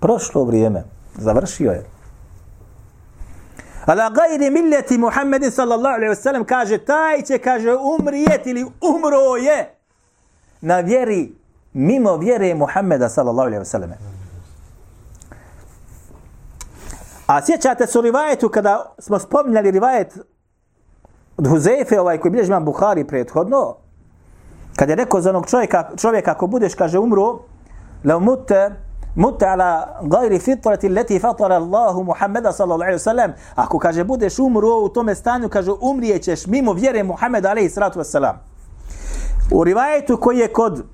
Prošlo 0.00 0.44
vrijeme. 0.44 0.84
Završio 1.14 1.70
je. 1.70 1.84
Ala 3.86 4.10
gajri 4.10 4.50
milleti 4.50 4.98
Muhammedi 4.98 5.50
sallallahu 5.50 5.94
alaihi 5.94 6.14
wasallam 6.14 6.44
kaže 6.44 6.78
taj 6.78 7.22
će 7.22 7.38
kaže 7.38 7.74
umrijeti 7.74 8.50
ili 8.50 8.66
umro 8.80 9.36
je 9.36 9.75
na 10.66 10.80
vjeri 10.80 11.32
mimo 11.72 12.16
vjere 12.16 12.54
Muhammeda 12.54 13.08
sallallahu 13.08 13.46
alaihi 13.48 13.64
selleme. 13.64 13.98
A 17.26 17.42
sjećate 17.46 17.86
se 17.86 18.00
rivajetu 18.00 18.48
kada 18.48 18.94
smo 18.98 19.18
spominjali 19.18 19.70
rivajet 19.70 20.18
od 21.36 21.48
Huzefe, 21.48 22.00
ovaj 22.00 22.18
koji 22.18 22.32
bilježi 22.32 22.50
imam 22.50 22.64
Buhari 22.64 23.04
prethodno, 23.04 23.76
kad 24.76 24.88
je 24.88 24.96
rekao 24.96 25.20
za 25.20 25.30
onog 25.30 25.46
čovjeka, 25.46 25.90
čovjeka 25.96 26.30
ako 26.30 26.46
budeš, 26.46 26.74
kaže, 26.74 26.98
umru, 26.98 27.38
la 28.04 28.18
mutte, 28.18 28.70
mutte 29.14 29.46
ala 29.46 30.00
gajri 30.02 30.38
fitrati 30.38 30.88
leti 30.88 31.18
fatara 31.18 31.56
Allahu 31.56 32.04
Muhammeda 32.04 32.52
sallallahu 32.52 32.82
alaihi 32.82 33.02
wasallam 33.02 33.32
ako 33.54 33.78
kaže 33.78 34.04
budeš 34.04 34.38
umru 34.38 34.84
u 34.84 34.88
tome 34.88 35.14
stanju 35.14 35.48
kaže 35.48 35.70
umrijećeš 35.80 36.46
mimo 36.46 36.72
vjere 36.72 37.02
Muhammeda 37.02 37.50
alaihi 37.50 37.68
sallatu 37.68 38.00
wasallam 38.00 38.55
u 39.50 39.64
rivajetu 39.64 40.16
koji 40.16 40.38
je 40.38 40.48
kod 40.48 40.84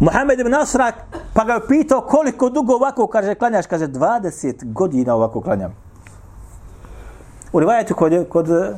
Muhammed 0.00 0.40
ibn 0.40 0.50
Nasra 0.50 0.92
pa 1.34 1.44
ga 1.44 1.52
je 1.52 1.66
pitao 1.68 2.00
koliko 2.00 2.50
dugo 2.50 2.74
ovako 2.74 3.06
kaže 3.06 3.34
klanjaš 3.34 3.66
kaže 3.66 3.86
20 3.86 4.72
godina 4.72 5.14
ovako 5.14 5.40
klanjam 5.40 5.74
u 7.52 7.60
rivajetu 7.60 7.94
kod, 7.94 8.28
kod 8.28 8.50
eh, 8.50 8.74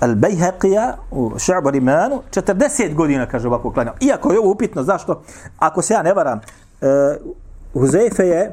Al-Bayhaqija 0.00 0.92
u 1.10 1.30
Šu'bar 1.30 1.76
imanu 1.76 2.22
40 2.30 2.94
godina 2.94 3.26
kaže 3.26 3.48
ovako 3.48 3.72
klanjam 3.72 3.94
iako 4.00 4.32
je 4.32 4.38
ovo 4.38 4.50
upitno 4.50 4.82
zašto 4.82 5.22
ako 5.58 5.82
se 5.82 5.94
ja 5.94 6.02
ne 6.02 6.14
varam 6.14 6.40
eh, 6.80 6.86
uh, 7.24 7.32
Huzeife 7.72 8.26
je, 8.26 8.52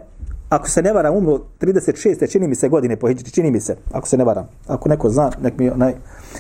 ako 0.49 0.69
se 0.69 0.81
ne 0.81 0.93
varam, 0.93 1.15
umro 1.15 1.39
36. 1.61 2.31
čini 2.31 2.47
mi 2.47 2.55
se 2.55 2.69
godine 2.69 2.95
po 2.95 3.07
Hidžri, 3.07 3.31
čini 3.31 3.51
mi 3.51 3.59
se, 3.59 3.75
ako 3.93 4.07
se 4.07 4.17
ne 4.17 4.23
varam. 4.23 4.47
Ako 4.67 4.89
neko 4.89 5.09
zna, 5.09 5.31
nek 5.41 5.57
mi 5.57 5.69
onaj... 5.69 5.93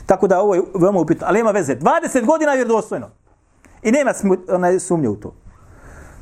Tako 0.05 0.27
da 0.27 0.41
ovo 0.41 0.55
je 0.55 0.61
veoma 0.75 0.99
upitno, 0.99 1.27
ali 1.29 1.39
ima 1.39 1.51
veze. 1.51 1.75
20 1.75 2.25
godina 2.25 2.51
je 2.51 2.57
vjerodostojno. 2.57 3.09
I 3.83 3.91
nema 3.91 4.13
onaj 4.49 4.79
sumnje 4.79 5.09
u 5.09 5.15
to. 5.15 5.33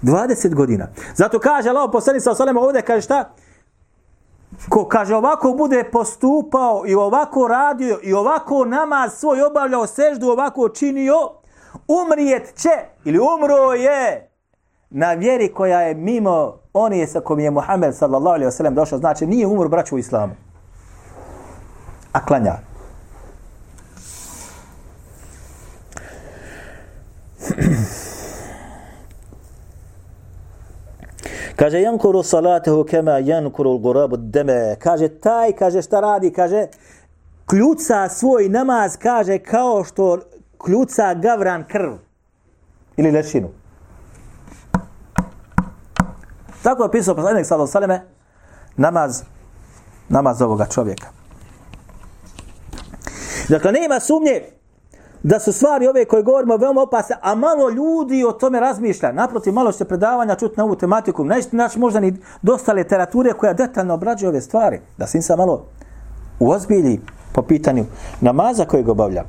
20 0.02 0.54
godina. 0.54 0.88
Zato 1.16 1.40
kaže 1.40 1.70
Allah 1.70 1.90
poslanik 1.92 2.24
sa 2.24 2.32
osalema 2.32 2.62
ovdje, 2.62 2.82
kaže 2.82 3.02
šta? 3.02 3.34
Ko 4.70 4.88
kaže 4.88 5.16
ovako 5.16 5.54
bude 5.58 5.84
postupao 5.92 6.84
i 6.88 6.96
ovako 6.96 7.48
radio 7.48 8.00
i 8.04 8.14
ovako 8.14 8.66
namaz 8.66 9.14
svoj 9.14 9.42
obavljao 9.42 9.88
seždu, 9.88 10.28
ovako 10.28 10.70
činio, 10.70 11.16
umrijet 11.88 12.56
će 12.56 12.70
ili 13.04 13.20
umro 13.20 13.74
je 13.74 14.30
na 14.90 15.14
vjeri 15.14 15.54
koja 15.54 15.82
je 15.82 15.96
mimo 15.96 16.58
oni 16.74 17.08
sa 17.08 17.20
kom 17.20 17.40
je 17.40 17.52
Muhammed 17.52 17.96
sallallahu 17.96 18.36
alaihi 18.36 18.52
sellem 18.52 18.76
došao, 18.76 19.00
znači 19.00 19.28
nije 19.28 19.48
umro 19.48 19.70
braću 19.70 19.96
u 19.96 20.00
islamu. 20.00 20.34
A 22.12 22.26
klanja. 22.26 22.75
kaže 31.60 31.82
jankuru 31.82 32.24
salatehu 32.24 32.84
kema 32.84 33.18
jankuru 33.18 33.78
gurabu 33.78 34.18
deme. 34.18 34.76
Kaže 34.80 35.08
taj, 35.08 35.52
kaže 35.52 35.82
šta 35.82 36.00
radi, 36.00 36.34
kaže 36.34 36.68
kljuca 37.46 38.10
svoj 38.10 38.50
namaz, 38.50 38.98
kaže 38.98 39.38
kao 39.38 39.84
što 39.84 40.20
kljuca 40.58 41.14
gavran 41.14 41.64
krv. 41.68 41.94
Ili 42.98 43.12
lešinu. 43.12 43.50
Tako 46.64 46.84
je 46.84 46.92
pisao 46.92 47.16
poslanik 47.16 47.46
sallallahu 47.46 47.72
sallam 47.72 48.00
namaz, 48.78 49.24
namaz 50.10 50.42
ovoga 50.42 50.66
čovjeka. 50.66 51.08
Dakle, 53.50 53.72
nema 53.72 54.00
sumnje 54.00 54.42
da 55.28 55.40
su 55.40 55.54
stvari 55.54 55.88
ove 55.88 56.06
koje 56.06 56.24
govorimo 56.24 56.58
veoma 56.58 56.82
opasne, 56.82 57.16
a 57.22 57.36
malo 57.36 57.70
ljudi 57.70 58.26
o 58.28 58.32
tome 58.32 58.60
razmišlja. 58.60 59.12
Naprotiv, 59.12 59.54
malo 59.54 59.72
se 59.72 59.86
predavanja 59.86 60.36
čuti 60.36 60.58
na 60.58 60.64
ovu 60.64 60.76
tematiku. 60.76 61.24
Nećete 61.24 61.56
naći 61.56 61.80
možda 61.80 62.00
ni 62.00 62.18
dosta 62.42 62.74
literature 62.74 63.34
koja 63.34 63.54
detaljno 63.54 63.94
obrađuje 63.94 64.30
ove 64.30 64.42
stvari. 64.42 64.82
Da 64.98 65.08
se 65.08 65.18
insan 65.18 65.38
malo 65.38 65.66
uozbilji 66.40 67.02
po 67.34 67.42
pitanju 67.42 67.86
namaza 68.22 68.66
kojeg 68.66 68.90
obavlja. 68.90 69.24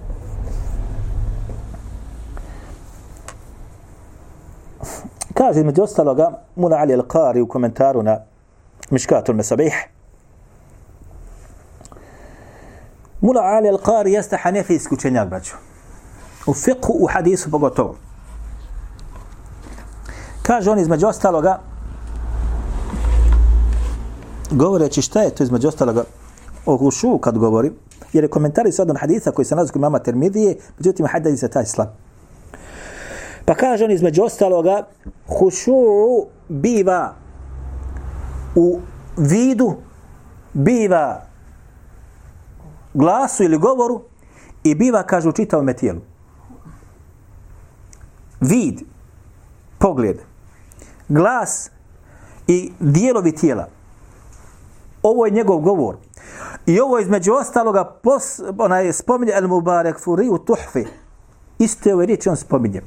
Kaže 5.35 5.65
među 5.65 5.83
ostaloga 5.83 6.43
Mula 6.57 6.77
Ali 6.77 6.97
Al-Qari 6.97 7.41
u 7.41 7.49
komentaru 7.49 8.03
na 8.03 8.19
Miškatul 8.91 9.35
Mesabih. 9.35 9.89
Mula 13.21 13.41
Ali 13.43 13.69
Al-Qari 13.69 14.09
jeste 14.09 14.37
hanefijski 14.37 14.95
učenjak, 14.95 15.29
braću. 15.29 15.57
U 16.47 16.55
fiqhu, 16.55 16.93
u 16.93 17.07
hadisu 17.07 17.51
pogotovo. 17.51 17.95
Kaže 20.43 20.71
on 20.71 20.79
između 20.79 21.07
ostaloga 21.07 21.61
govoreći 24.51 25.03
šta 25.03 25.23
je 25.23 25.31
to 25.31 25.43
između 25.43 25.69
ostaloga 25.69 26.05
o 26.67 26.77
hušu 26.77 27.19
kad 27.19 27.39
govori, 27.39 27.73
jer 28.13 28.25
je 28.25 28.31
komentari 28.31 28.73
sad 28.73 28.91
on 28.91 28.97
hadisa 28.97 29.31
koji 29.31 29.47
se 29.47 29.55
nalazi 29.55 29.73
kod 29.73 29.81
mama 29.81 29.99
Termidije, 29.99 30.57
međutim 30.79 31.07
hadis 31.07 31.43
je 31.43 31.49
taj 31.49 31.67
slab. 31.67 31.89
Pa 33.45 33.55
kaže 33.55 33.85
on 33.85 33.91
između 33.91 34.23
ostaloga, 34.23 34.87
hušu 35.39 35.73
biva 36.49 37.15
u 38.55 38.81
vidu, 39.17 39.75
biva 40.53 41.23
glasu 42.95 43.45
ili 43.45 43.59
govoru 43.59 44.01
i 44.65 44.75
biva, 44.75 45.03
kaže, 45.03 45.29
u 45.29 45.33
čitavom 45.33 45.75
tijelu. 45.75 46.01
Vid, 48.49 48.81
pogled, 49.79 50.17
glas 51.09 51.71
i 52.49 52.73
dijelovi 52.81 53.33
tijela. 53.33 53.69
ovo 55.03 55.27
je 55.27 55.33
njegov 55.33 55.59
govor. 55.59 55.97
I 56.67 56.81
ovo 56.81 56.99
između 56.99 57.33
ostaloga 57.33 57.85
pos, 58.03 58.41
onaj, 58.59 58.93
spominje 58.93 59.33
El 59.33 59.49
Mubarek 59.49 60.01
Furi 60.01 60.29
u 60.29 60.39
Tuhfi. 60.39 60.85
Iste 61.59 61.95
ove 61.95 62.07
riječi 62.07 62.29
on 62.29 62.37
spominje. 62.37 62.83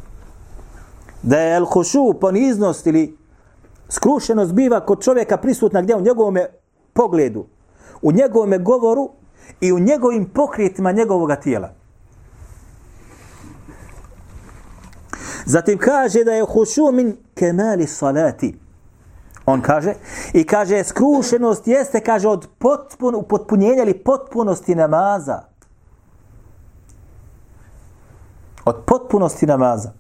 Da 1.22 1.38
je 1.40 1.56
El 1.56 1.66
Hušu, 1.66 2.14
poniznost 2.22 2.88
ili 2.88 3.18
skrušenost 3.90 4.54
biva 4.54 4.80
kod 4.86 5.04
čovjeka 5.04 5.38
prisutna 5.38 5.82
gdje 5.82 5.96
u 5.96 6.02
njegovom 6.02 6.38
pogledu, 6.94 7.46
u 8.02 8.12
njegovom 8.12 8.64
govoru 8.64 9.10
i 9.62 9.72
u 9.74 9.80
njegovim 9.80 10.30
pokretima 10.30 10.92
njegovog 10.92 11.32
tijela. 11.44 11.74
Zatim 15.46 15.78
kaže 15.78 16.24
da 16.24 16.32
je 16.32 16.44
hušu 16.44 16.92
min 16.92 17.18
kemali 17.36 17.88
salati. 17.88 18.60
On 19.46 19.62
kaže, 19.62 19.94
i 20.34 20.44
kaže, 20.44 20.84
skrušenost 20.84 21.68
jeste, 21.68 22.02
kaže, 22.02 22.28
od 22.28 22.48
potpun, 22.60 23.24
potpunjenja 23.30 23.84
ili 23.84 23.94
potpunosti 23.94 24.76
namaza. 24.76 25.42
Od 28.66 28.84
potpunosti 28.86 29.46
namaza. 29.46 29.92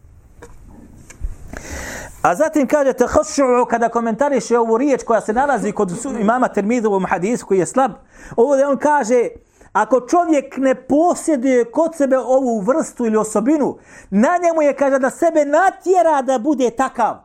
A 2.21 2.36
zatim 2.36 2.67
kaže 2.67 2.93
tahashu'u 2.93 3.65
kada 3.65 3.89
komentariše 3.89 4.60
ovu 4.60 4.78
riječ 4.78 5.04
koja 5.04 5.21
se 5.21 5.34
nalazi 5.34 5.71
kod 5.71 5.91
imama 6.19 6.47
Termidovom 6.47 7.06
hadisu 7.06 7.45
koji 7.45 7.60
je 7.60 7.65
slab. 7.65 7.91
Ovo 8.36 8.54
on 8.69 8.78
kaže 8.78 9.28
ako 9.74 10.08
čovjek 10.08 10.58
ne 10.58 10.76
posjeduje 10.76 11.72
kod 11.72 11.96
sebe 11.96 12.18
ovu 12.18 12.60
vrstu 12.60 13.06
ili 13.06 13.18
osobinu, 13.18 13.78
na 14.10 14.30
njemu 14.44 14.62
je 14.62 14.76
kaže 14.76 15.00
da 15.00 15.10
sebe 15.10 15.46
natjera 15.46 16.22
da 16.22 16.40
bude 16.40 16.70
takav. 16.70 17.18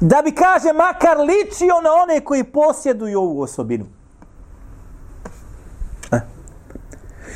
Da 0.00 0.22
bi 0.24 0.34
kaže 0.34 0.72
makar 0.72 1.18
ličio 1.18 1.80
na 1.80 1.92
one 2.02 2.20
koji 2.20 2.44
posjeduju 2.44 3.20
ovu 3.20 3.40
osobinu. 3.40 3.84
E? 6.12 6.20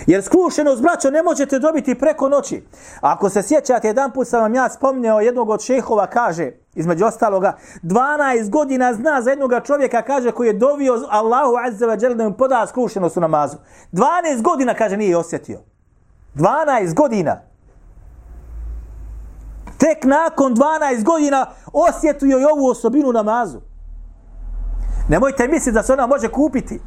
Jer 0.07 0.23
skrušenost, 0.23 0.83
braćo, 0.83 1.11
ne 1.11 1.23
možete 1.23 1.59
dobiti 1.59 1.99
preko 1.99 2.29
noći. 2.29 2.67
Ako 3.01 3.29
se 3.31 3.43
sjećate, 3.43 3.89
jedan 3.89 4.13
put 4.13 4.29
sam 4.29 4.41
vam 4.41 4.55
ja 4.55 4.69
spomnio 4.69 5.15
jednog 5.15 5.51
od 5.51 5.63
šehova, 5.63 6.07
kaže, 6.07 6.53
između 6.77 7.05
ostaloga, 7.05 7.57
12 7.83 8.51
godina 8.51 8.95
zna 8.95 9.23
za 9.23 9.31
jednog 9.31 9.53
čovjeka, 9.65 10.03
kaže, 10.03 10.33
koji 10.33 10.47
je 10.47 10.53
dovio 10.53 11.07
Allahu 11.11 11.53
Azza 11.67 11.87
wa 11.87 12.15
da 12.15 12.29
mu 12.29 12.37
poda 12.37 12.67
skrušenost 12.67 13.17
u 13.17 13.21
namazu. 13.21 13.57
12 13.93 14.43
godina, 14.43 14.75
kaže, 14.75 14.97
nije 14.97 15.17
osjetio. 15.17 15.59
12 16.35 16.95
godina. 16.95 17.41
Tek 19.79 20.05
nakon 20.05 20.57
12 20.57 21.05
godina 21.05 21.47
osjetio 21.73 22.39
je 22.39 22.47
ovu 22.47 22.67
osobinu 22.67 23.13
namazu. 23.13 23.61
Nemojte 25.09 25.49
misliti 25.49 25.75
da 25.75 25.83
se 25.83 25.93
ona 25.93 26.07
može 26.07 26.29
kupiti. 26.29 26.81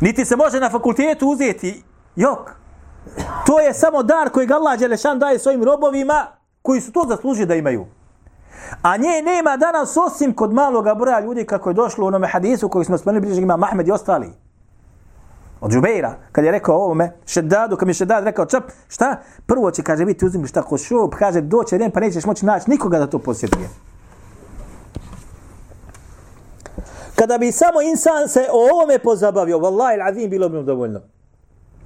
Niti 0.00 0.24
se 0.24 0.36
može 0.36 0.60
na 0.60 0.70
fakultetu 0.70 1.28
uzeti 1.28 1.82
Jok. 2.16 2.50
To 3.46 3.60
je 3.60 3.74
samo 3.74 4.02
dar 4.02 4.30
koji 4.30 4.52
Allah 4.52 4.78
Đelešan 4.78 5.18
daje 5.18 5.38
svojim 5.38 5.64
robovima 5.64 6.26
koji 6.62 6.80
su 6.80 6.92
to 6.92 7.04
zaslužili 7.08 7.46
da 7.46 7.54
imaju. 7.54 7.86
A 8.82 8.96
nje 8.96 9.22
nema 9.24 9.56
danas 9.56 9.96
osim 9.96 10.34
kod 10.34 10.52
maloga 10.52 10.94
broja 10.94 11.20
ljudi 11.20 11.44
kako 11.44 11.70
je 11.70 11.74
došlo 11.74 12.04
u 12.04 12.08
onome 12.08 12.26
hadisu 12.26 12.68
koji 12.68 12.84
smo 12.84 12.98
spomenuli 12.98 13.26
bližeg 13.26 13.42
ima 13.42 13.56
Mahmed 13.56 13.88
i 13.88 13.92
ostali. 13.92 14.32
Od 15.60 15.70
Džubeira, 15.72 16.14
kad 16.32 16.44
je 16.44 16.50
rekao 16.50 16.76
ovome, 16.76 17.12
šedadu, 17.26 17.76
kad 17.76 17.86
mi 17.86 17.90
je 17.90 17.94
šedad 17.94 18.24
rekao, 18.24 18.46
čap, 18.46 18.62
šta? 18.88 19.16
Prvo 19.46 19.70
će, 19.70 19.82
kaže, 19.82 20.04
biti 20.04 20.26
uzimli 20.26 20.48
šta 20.48 20.62
ko 20.62 20.78
šup, 20.78 21.14
kaže, 21.14 21.40
doće 21.40 21.74
jedan 21.74 21.90
pa 21.90 22.00
nećeš 22.00 22.24
moći 22.24 22.46
naći 22.46 22.70
nikoga 22.70 22.98
da 22.98 23.06
to 23.06 23.18
posjeduje. 23.18 23.68
Kada 27.14 27.38
bi 27.38 27.52
samo 27.52 27.82
insan 27.82 28.28
se 28.28 28.48
o 28.52 28.68
ovome 28.72 28.98
pozabavio, 28.98 29.58
vallahi 29.58 29.96
l'azim, 29.96 30.28
bilo 30.28 30.48
bi 30.48 30.56
mu 30.56 30.62
dovoljno. 30.62 31.00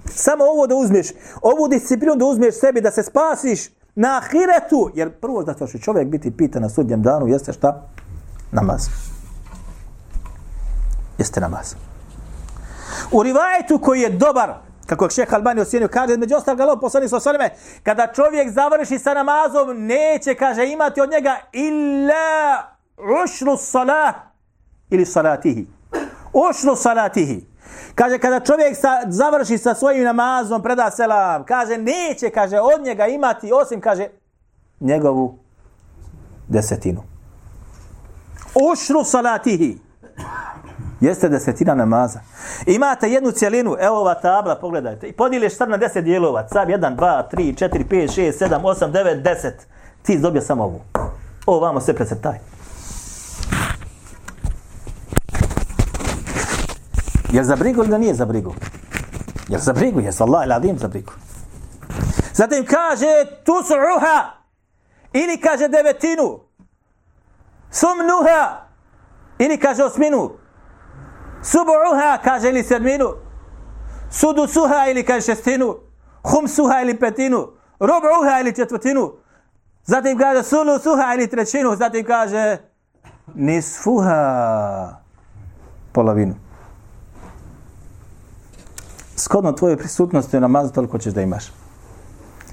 Samo 0.04 0.44
ovo 0.44 0.66
da 0.66 0.74
uzmeš, 0.74 1.08
ovu 1.42 1.68
disciplinu 1.68 2.16
da 2.16 2.24
uzmeš 2.24 2.54
sebi, 2.54 2.80
da 2.80 2.90
se 2.90 3.02
spasiš 3.02 3.79
na 4.00 4.16
ahiretu. 4.16 4.90
Jer 4.94 5.10
prvo 5.10 5.42
zato 5.42 5.66
će 5.66 5.78
čovjek 5.78 6.08
biti 6.08 6.36
pitan 6.36 6.62
na 6.62 6.68
sudnjem 6.68 7.02
danu, 7.02 7.28
jeste 7.28 7.52
šta? 7.52 7.82
Namaz. 8.52 8.88
Jeste 11.18 11.40
namaz. 11.40 11.74
U 13.12 13.22
rivajetu 13.22 13.78
koji 13.78 14.00
je 14.00 14.10
dobar, 14.10 14.54
kako 14.86 15.04
je 15.04 15.10
šeha 15.10 15.36
Albani 15.36 15.60
ocijenio, 15.60 15.88
kaže, 15.88 16.16
među 16.16 16.36
ostal 16.36 16.56
galop, 16.56 16.80
poslani 16.80 17.08
sa 17.08 17.20
sveme, 17.20 17.50
kada 17.82 18.12
čovjek 18.12 18.50
završi 18.50 18.98
sa 18.98 19.14
namazom, 19.14 19.86
neće, 19.86 20.34
kaže, 20.34 20.66
imati 20.66 21.00
od 21.00 21.10
njega 21.10 21.36
illa 21.52 22.62
ušru 23.24 23.56
salah 23.56 24.14
ili 24.90 25.06
salatihi. 25.06 25.66
Ušru 26.32 26.76
salatihi. 26.76 27.49
Kaže, 28.00 28.18
kada 28.18 28.40
čovjek 28.40 28.76
sa, 28.76 29.00
završi 29.08 29.58
sa 29.58 29.74
svojim 29.74 30.04
namazom, 30.04 30.62
preda 30.62 30.90
selam, 30.90 31.44
kaže, 31.44 31.78
neće, 31.78 32.30
kaže, 32.30 32.60
od 32.60 32.84
njega 32.84 33.06
imati, 33.06 33.52
osim, 33.52 33.80
kaže, 33.80 34.08
njegovu 34.80 35.38
desetinu. 36.48 37.02
Ušru 38.72 39.04
salatihi. 39.04 39.78
Jeste 41.00 41.28
desetina 41.28 41.74
namaza. 41.74 42.20
Imate 42.66 43.10
jednu 43.10 43.30
cijelinu, 43.30 43.76
evo 43.80 43.96
ova 43.96 44.14
tabla, 44.14 44.56
pogledajte, 44.56 45.06
i 45.06 45.12
podijeliš 45.12 45.56
sad 45.56 45.68
na 45.68 45.76
deset 45.76 46.04
dijelova, 46.04 46.48
sad 46.48 46.68
1, 46.68 46.96
2, 46.96 47.22
3, 47.32 47.68
4, 47.68 47.84
5, 47.90 48.20
6, 48.20 48.44
7, 48.44 48.60
8, 48.62 48.92
9, 48.92 49.22
10. 49.22 49.50
Ti 50.02 50.18
dobio 50.18 50.42
samo 50.42 50.64
ovu. 50.64 50.80
Ovo 51.46 51.60
vamo 51.60 51.80
sve 51.80 51.94
presrtaj. 51.94 52.38
Jel 57.32 57.44
za 57.44 57.56
brigu 57.56 57.80
ili 57.82 57.90
da 57.90 57.98
nije 57.98 58.14
za 58.14 58.26
brigu? 58.26 58.54
Jel 59.48 59.60
za 59.60 59.72
brigu? 59.72 60.00
Jes 60.00 60.20
Allah 60.20 60.44
ili 60.44 60.54
adim 60.54 60.78
za 60.78 60.88
brigu? 60.88 61.12
Zatim 62.34 62.66
kaže 62.66 63.26
tu 63.44 63.52
su 63.62 63.74
ruha 63.74 64.30
ili 65.12 65.40
kaže 65.40 65.68
devetinu 65.68 66.40
sumnuha 67.70 68.66
ili 69.38 69.58
kaže 69.58 69.84
osminu 69.84 70.30
subuha 71.42 72.18
kaže 72.24 72.48
ili 72.48 72.62
sedminu 72.62 73.14
sudu 74.10 74.46
suha 74.46 74.86
ili 74.90 75.02
kaže 75.02 75.26
šestinu 75.26 75.76
hum 76.22 76.48
suha 76.48 76.80
ili 76.82 76.98
petinu 76.98 77.48
rubuha 77.80 78.40
ili 78.40 78.56
četvrtinu 78.56 79.12
zatim 79.84 80.18
kaže 80.18 80.42
sulu 80.42 80.78
suha 80.78 81.14
ili 81.14 81.28
trećinu 81.28 81.76
zatim 81.76 82.04
kaže 82.04 82.58
nisfuha 83.34 84.96
polovinu 85.92 86.34
shodno 89.20 89.52
tvoje 89.52 89.76
prisutnosti 89.76 90.37
u 90.37 90.40
namazu, 90.40 90.72
toliko 90.72 90.98
ćeš 90.98 91.12
da 91.12 91.22
imaš. 91.22 91.52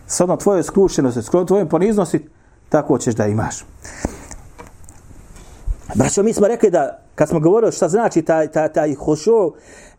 Shodno 0.07 0.37
tvoje 0.37 0.63
skrušenosti, 0.63 1.21
shodno 1.21 1.45
tvoje 1.45 1.69
poniznosti, 1.69 2.29
tako 2.69 2.97
ćeš 2.97 3.15
da 3.15 3.25
imaš. 3.25 3.65
Braćo, 5.95 6.23
mi 6.23 6.33
smo 6.33 6.47
rekli 6.47 6.69
da, 6.69 6.99
kad 7.15 7.29
smo 7.29 7.39
govorili 7.39 7.71
šta 7.71 7.89
znači 7.89 8.21
taj, 8.21 8.47
taj, 8.47 8.73
taj 8.73 8.95
hošo, 8.95 9.51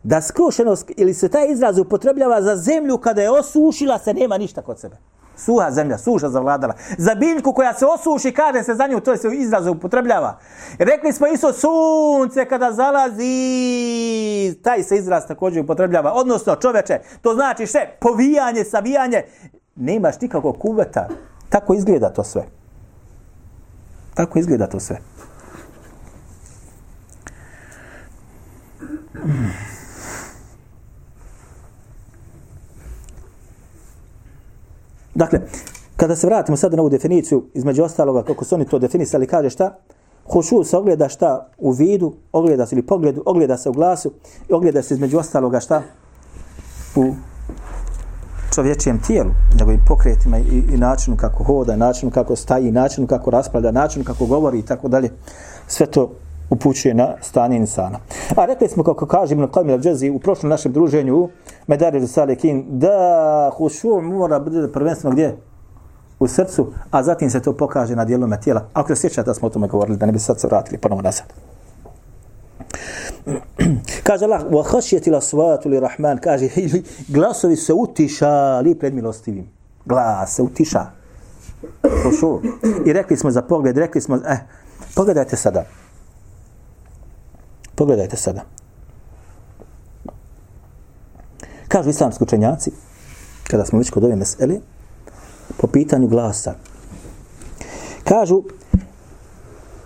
da 0.03 0.21
skrušenost 0.21 0.91
ili 0.97 1.13
se 1.13 1.29
taj 1.29 1.51
izraz 1.51 1.77
upotrebljava 1.77 2.41
za 2.41 2.55
zemlju 2.55 2.97
kada 2.97 3.21
je 3.21 3.31
osušila 3.31 3.99
se, 3.99 4.13
nema 4.13 4.37
ništa 4.37 4.61
kod 4.61 4.79
sebe. 4.79 4.97
Suha 5.45 5.71
zemlja, 5.71 5.97
suša 5.97 6.29
zavladala. 6.29 6.73
Za 6.97 7.15
biljku 7.15 7.53
koja 7.53 7.73
se 7.73 7.85
osuši, 7.85 8.31
kaže 8.31 8.63
se 8.63 8.75
za 8.75 8.87
nju, 8.87 8.99
to 8.99 9.17
se 9.17 9.27
izraz 9.31 9.67
upotrebljava. 9.67 10.39
Rekli 10.79 11.13
smo 11.13 11.27
isto 11.27 11.53
sunce 11.53 12.45
kada 12.45 12.71
zalazi, 12.71 14.55
taj 14.63 14.83
se 14.83 14.97
izraz 14.97 15.27
također 15.27 15.63
upotrebljava. 15.63 16.13
Odnosno 16.13 16.55
čoveče, 16.55 16.99
to 17.21 17.33
znači 17.33 17.67
sve, 17.67 17.97
povijanje, 17.99 18.63
savijanje. 18.63 19.23
Nemaš 19.75 20.21
nikakvog 20.21 20.57
kuveta. 20.59 21.07
Tako 21.49 21.73
izgleda 21.73 22.09
to 22.09 22.23
sve. 22.23 22.43
Tako 24.13 24.39
izgleda 24.39 24.67
to 24.67 24.79
sve. 24.79 24.99
Dakle, 35.19 35.39
kada 35.97 36.15
se 36.15 36.27
vratimo 36.27 36.57
sada 36.57 36.75
na 36.75 36.81
ovu 36.81 36.89
definiciju, 36.89 37.43
između 37.53 37.83
ostaloga, 37.83 38.23
kako 38.23 38.45
su 38.45 38.55
oni 38.55 38.65
to 38.65 38.79
definisali, 38.79 39.27
kaže 39.27 39.49
šta? 39.49 39.75
Hušu 40.33 40.63
se 40.63 40.77
ogleda 40.77 41.09
šta 41.09 41.47
u 41.57 41.71
vidu, 41.71 42.13
ogleda 42.31 42.65
se 42.65 42.75
ili 42.75 42.85
pogledu, 42.85 43.23
ogleda 43.25 43.57
se 43.57 43.69
u 43.69 43.73
glasu 43.73 44.11
i 44.49 44.53
ogleda 44.53 44.81
se 44.81 44.93
između 44.93 45.17
ostaloga 45.17 45.59
šta 45.59 45.81
u 46.95 47.13
čovječijem 48.55 49.01
tijelu, 49.07 49.29
njegovim 49.59 49.81
pokretima 49.87 50.37
i, 50.37 50.63
i 50.73 50.77
načinu 50.77 51.17
kako 51.17 51.43
hoda, 51.43 51.75
načinu 51.75 52.11
kako 52.11 52.35
staji, 52.35 52.71
načinu 52.71 53.07
kako 53.07 53.31
raspravlja, 53.31 53.71
načinu 53.71 54.05
kako 54.05 54.25
govori 54.25 54.59
i 54.59 54.65
tako 54.65 54.87
dalje. 54.87 55.09
Sve 55.67 55.85
to 55.85 56.11
upućuje 56.49 56.93
na 56.93 57.15
stanje 57.21 57.57
insana. 57.57 57.99
A 58.35 58.45
rekli 58.45 58.67
smo, 58.67 58.83
kako 58.83 59.05
kaže 59.05 59.33
Ibn 59.33 59.43
Qamil 59.43 59.77
al-Džazi 59.77 60.15
u 60.15 60.19
prošlom 60.19 60.49
našem 60.49 60.71
druženju 60.73 61.15
u 61.15 61.29
Medari 61.67 62.07
Salikin, 62.07 62.65
da 62.69 63.51
hušu 63.53 64.01
mora 64.01 64.39
biti 64.39 64.73
prvenstveno 64.73 65.13
gdje? 65.13 65.37
U 66.19 66.27
srcu, 66.27 66.73
a 66.91 67.03
zatim 67.03 67.29
se 67.29 67.41
to 67.41 67.53
pokaže 67.57 67.95
na 67.95 68.05
dijelome 68.05 68.41
tijela. 68.41 68.65
Ako 68.73 68.95
se 68.95 69.01
sjećate 69.01 69.29
da 69.29 69.33
smo 69.33 69.47
o 69.47 69.51
tome 69.51 69.67
govorili, 69.67 69.97
da 69.97 70.05
ne 70.05 70.11
bi 70.11 70.19
sad 70.19 70.39
se 70.39 70.47
vratili 70.47 70.77
ponovo 70.77 71.01
nazad. 71.01 71.25
kaže 74.07 74.25
Allah, 74.25 74.41
wa 74.51 74.63
khashyati 74.63 75.11
laswatu 75.11 75.69
li 75.69 75.79
rahman, 75.79 76.17
kaže, 76.17 76.49
glasovi 77.07 77.55
se 77.55 77.73
utišali 77.73 78.75
pred 78.75 78.93
milostivim. 78.93 79.49
Glas 79.85 80.35
se 80.35 80.41
utiša. 80.41 80.85
Hušu. 82.03 82.39
I 82.85 82.93
rekli 82.93 83.17
smo 83.17 83.31
za 83.31 83.41
pogled, 83.41 83.77
rekli 83.77 84.01
smo, 84.01 84.15
eh, 84.15 84.39
pogledajte 84.95 85.35
sada. 85.35 85.63
Pogledajte 87.79 88.17
sada. 88.17 88.41
Kažu 91.67 91.89
islamski 91.89 92.23
učenjaci, 92.23 92.71
kada 93.43 93.65
smo 93.65 93.79
već 93.79 93.89
kod 93.89 94.03
ove 94.03 94.15
meseli, 94.15 94.61
po 95.57 95.67
pitanju 95.67 96.07
glasa. 96.07 96.53
Kažu, 98.03 98.43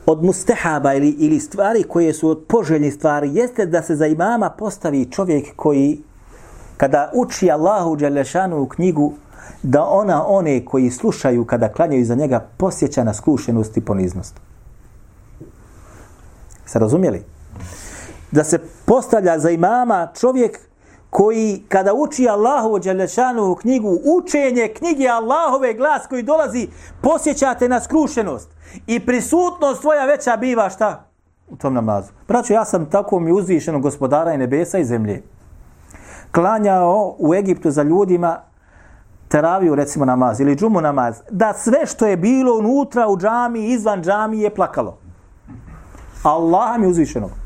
od 0.05 0.23
mustehaba 0.23 0.93
ili, 0.93 1.09
ili 1.09 1.39
stvari 1.39 1.83
koje 1.83 2.13
su 2.13 2.29
od 2.29 2.45
poželjnih 2.49 2.93
stvari, 2.93 3.29
jeste 3.33 3.65
da 3.65 3.81
se 3.81 3.95
za 3.95 4.07
imama 4.07 4.49
postavi 4.49 5.11
čovjek 5.11 5.55
koji, 5.55 6.01
kada 6.77 7.11
uči 7.13 7.51
Allahu 7.51 7.95
Đelešanu 7.95 8.61
u 8.61 8.67
knjigu, 8.67 9.13
da 9.63 9.85
ona 9.85 10.27
one 10.27 10.65
koji 10.65 10.89
slušaju 10.91 11.45
kada 11.45 11.69
klanjaju 11.69 12.05
za 12.05 12.15
njega 12.15 12.47
posjeća 12.57 13.03
na 13.03 13.13
skrušenost 13.13 13.77
i 13.77 13.85
poniznost. 13.85 14.35
Se 16.65 16.79
razumjeli? 16.79 17.23
Da 18.33 18.43
se 18.43 18.59
postavlja 18.85 19.39
za 19.39 19.49
imama 19.49 20.07
čovjek 20.19 20.59
koji 21.09 21.63
kada 21.69 21.93
uči 21.93 22.27
Allahovu 22.27 22.79
Đalešanu 22.79 23.55
knjigu, 23.55 23.99
učenje 24.17 24.67
knjige 24.67 25.07
Allahove 25.07 25.73
glas 25.73 26.07
koji 26.07 26.23
dolazi, 26.23 26.67
posjećate 27.01 27.69
na 27.69 27.81
skrušenost. 27.81 28.49
I 28.87 29.05
prisutnost 29.05 29.81
tvoja 29.81 30.05
veća 30.05 30.37
biva 30.37 30.69
šta? 30.69 31.03
U 31.49 31.55
tom 31.55 31.73
namazu. 31.73 32.11
Braćo, 32.27 32.53
ja 32.53 32.65
sam 32.65 32.89
tako 32.89 33.19
mi 33.19 33.31
uzvišeno 33.31 33.79
gospodara 33.79 34.33
i 34.33 34.37
nebesa 34.37 34.77
i 34.77 34.85
zemlje. 34.85 35.23
Klanjao 36.31 37.15
u 37.19 37.35
Egiptu 37.35 37.71
za 37.71 37.83
ljudima 37.83 38.41
teraviju, 39.27 39.75
recimo 39.75 40.05
namaz, 40.05 40.39
ili 40.39 40.55
džumu 40.55 40.81
namaz, 40.81 41.21
da 41.29 41.53
sve 41.53 41.85
što 41.85 42.07
je 42.07 42.17
bilo 42.17 42.57
unutra 42.57 43.07
u 43.07 43.17
džami, 43.17 43.65
izvan 43.65 44.03
džami 44.03 44.39
je 44.39 44.55
plakalo. 44.55 44.97
Allah 46.23 46.79
mi 46.79 46.87
uzvišenog. 46.87 47.42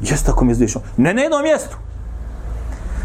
Jeste 0.00 0.30
ako 0.30 0.44
mi 0.44 0.52
uzvišeno. 0.52 0.84
Ne 0.96 1.14
na 1.14 1.22
jednom 1.22 1.42
mjestu. 1.42 1.76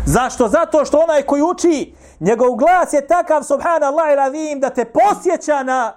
Zašto? 0.06 0.48
Zato 0.48 0.86
što 0.86 0.98
onaj 0.98 1.24
koji 1.24 1.42
uči, 1.42 1.96
njegov 2.20 2.56
glas 2.56 2.94
je 2.94 3.08
takav, 3.08 3.44
subhanallah 3.44 4.12
i 4.12 4.16
ravim, 4.16 4.60
da 4.60 4.70
te 4.70 4.86
posjeća 4.86 5.64
na, 5.64 5.94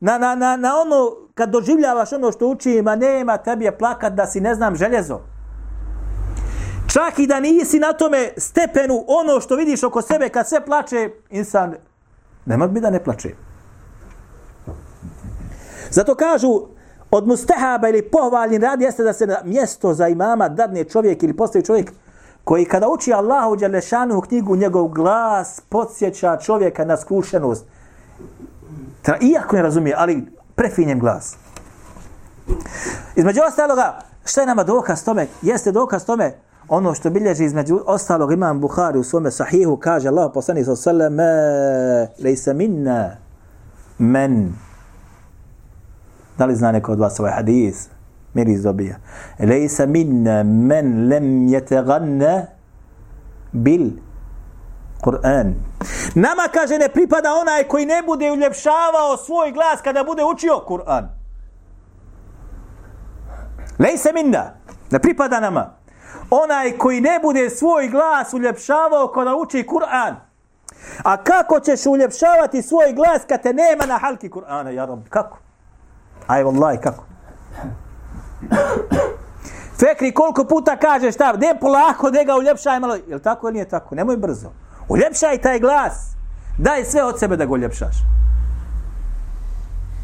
na, 0.00 0.18
na, 0.18 0.34
na, 0.34 0.56
na 0.56 0.80
ono, 0.80 1.10
kad 1.34 1.50
doživljavaš 1.50 2.12
ono 2.12 2.32
što 2.32 2.46
uči, 2.46 2.82
ma 2.82 2.96
nema, 2.96 3.36
tebi 3.36 3.64
je 3.64 3.78
plakat 3.78 4.12
da 4.12 4.26
si, 4.26 4.40
ne 4.40 4.54
znam, 4.54 4.76
željezo. 4.76 5.20
Čak 6.92 7.18
i 7.18 7.26
da 7.26 7.40
nisi 7.40 7.78
na 7.78 7.92
tome 7.92 8.30
stepenu 8.36 9.04
ono 9.06 9.40
što 9.40 9.56
vidiš 9.56 9.82
oko 9.82 10.02
sebe 10.02 10.28
kad 10.28 10.48
sve 10.48 10.64
plače, 10.64 11.10
insan, 11.30 11.74
nema 12.46 12.66
bi 12.66 12.80
da 12.80 12.90
ne 12.90 13.04
plače. 13.04 13.34
Zato 15.90 16.14
kažu, 16.14 16.68
od 17.10 17.26
mustahaba 17.26 17.88
ili 17.88 18.02
pohvaljen 18.02 18.62
rad 18.62 18.80
jeste 18.80 19.02
da 19.02 19.12
se 19.12 19.26
na 19.26 19.36
mjesto 19.44 19.94
za 19.94 20.08
imama 20.08 20.48
dadne 20.48 20.84
čovjek 20.84 21.22
ili 21.22 21.36
postavi 21.36 21.64
čovjek 21.64 21.92
koji 22.44 22.64
kada 22.64 22.88
uči 22.88 23.12
Allahu 23.12 23.56
Đalešanu 23.56 24.18
u 24.18 24.20
knjigu, 24.20 24.56
njegov 24.56 24.88
glas 24.88 25.60
podsjeća 25.68 26.36
čovjeka 26.36 26.84
na 26.84 26.96
skrušenost. 26.96 27.64
Iako 29.20 29.56
ne 29.56 29.62
razumije, 29.62 29.94
ali 29.98 30.26
prefinjen 30.54 30.98
glas. 30.98 31.36
Između 33.16 33.40
ostaloga, 33.48 33.98
šta 34.24 34.40
je 34.40 34.46
nama 34.46 34.64
dokaz 34.64 35.04
tome? 35.04 35.26
Jeste 35.42 35.72
dokaz 35.72 36.04
tome 36.04 36.34
ono 36.68 36.94
što 36.94 37.10
bilježi 37.10 37.44
između 37.44 37.80
ostalog 37.86 38.32
imam 38.32 38.60
Buhari 38.60 38.98
u 38.98 39.04
svome 39.04 39.30
sahihu, 39.30 39.76
kaže 39.76 40.08
Allah 40.08 40.30
poslani 40.34 40.64
sa 40.64 40.76
sallam, 40.76 41.16
lejsa 42.24 42.52
minna 42.52 43.16
men. 43.98 44.67
Da 46.38 46.46
li 46.46 46.56
zna 46.56 46.72
neko 46.72 46.92
od 46.92 46.98
vas 46.98 47.20
ovaj 47.20 47.32
hadis? 47.32 47.88
Miris 48.34 48.60
dobija. 48.60 48.96
Lejsa 49.38 49.86
minna 49.86 50.42
men 50.42 51.08
lem 51.08 51.48
jeteganna 51.48 52.46
bil 53.52 53.90
Kur'an. 55.00 55.54
Nama 56.14 56.48
kaže 56.54 56.78
ne 56.78 56.88
pripada 56.88 57.34
onaj 57.34 57.64
koji 57.64 57.86
ne 57.86 58.02
bude 58.06 58.30
uljepšavao 58.30 59.16
svoj 59.16 59.52
glas 59.52 59.80
kada 59.84 60.04
bude 60.04 60.24
učio 60.24 60.64
Kur'an. 60.68 61.08
Lejsa 63.78 64.12
minna. 64.14 64.44
Ne 64.90 64.98
pripada 64.98 65.40
nama 65.40 65.78
onaj 66.30 66.78
koji 66.78 67.00
ne 67.00 67.18
bude 67.22 67.50
svoj 67.50 67.88
glas 67.88 68.32
uljepšavao 68.32 69.08
kada 69.08 69.36
uči 69.36 69.66
Kur'an. 69.66 70.14
A 71.02 71.16
kako 71.16 71.60
ćeš 71.60 71.86
uljepšavati 71.86 72.62
svoj 72.62 72.92
glas 72.92 73.22
kad 73.28 73.42
te 73.42 73.52
nema 73.52 73.86
na 73.86 73.98
halki 73.98 74.28
Kur'ana, 74.28 74.68
ja 74.68 74.84
rob, 74.84 75.00
kako? 75.08 75.38
Aj, 76.28 76.44
vallaj, 76.44 76.80
kako? 76.80 77.04
Fekri, 79.80 80.12
koliko 80.12 80.44
puta 80.44 80.76
kažeš 80.76 81.14
šta, 81.14 81.32
ne 81.32 81.54
polako, 81.60 82.10
ne 82.10 82.24
ga 82.24 82.36
uljepšaj 82.36 82.80
malo. 82.80 82.94
Je 82.94 83.18
tako 83.18 83.46
ili 83.46 83.54
nije 83.54 83.68
tako? 83.68 83.94
Nemoj 83.94 84.16
brzo. 84.16 84.48
Uljepšaj 84.88 85.38
taj 85.38 85.60
glas. 85.60 86.18
Daj 86.58 86.84
sve 86.84 87.04
od 87.04 87.18
sebe 87.18 87.36
da 87.36 87.44
ga 87.44 87.52
uljepšaš. 87.52 87.96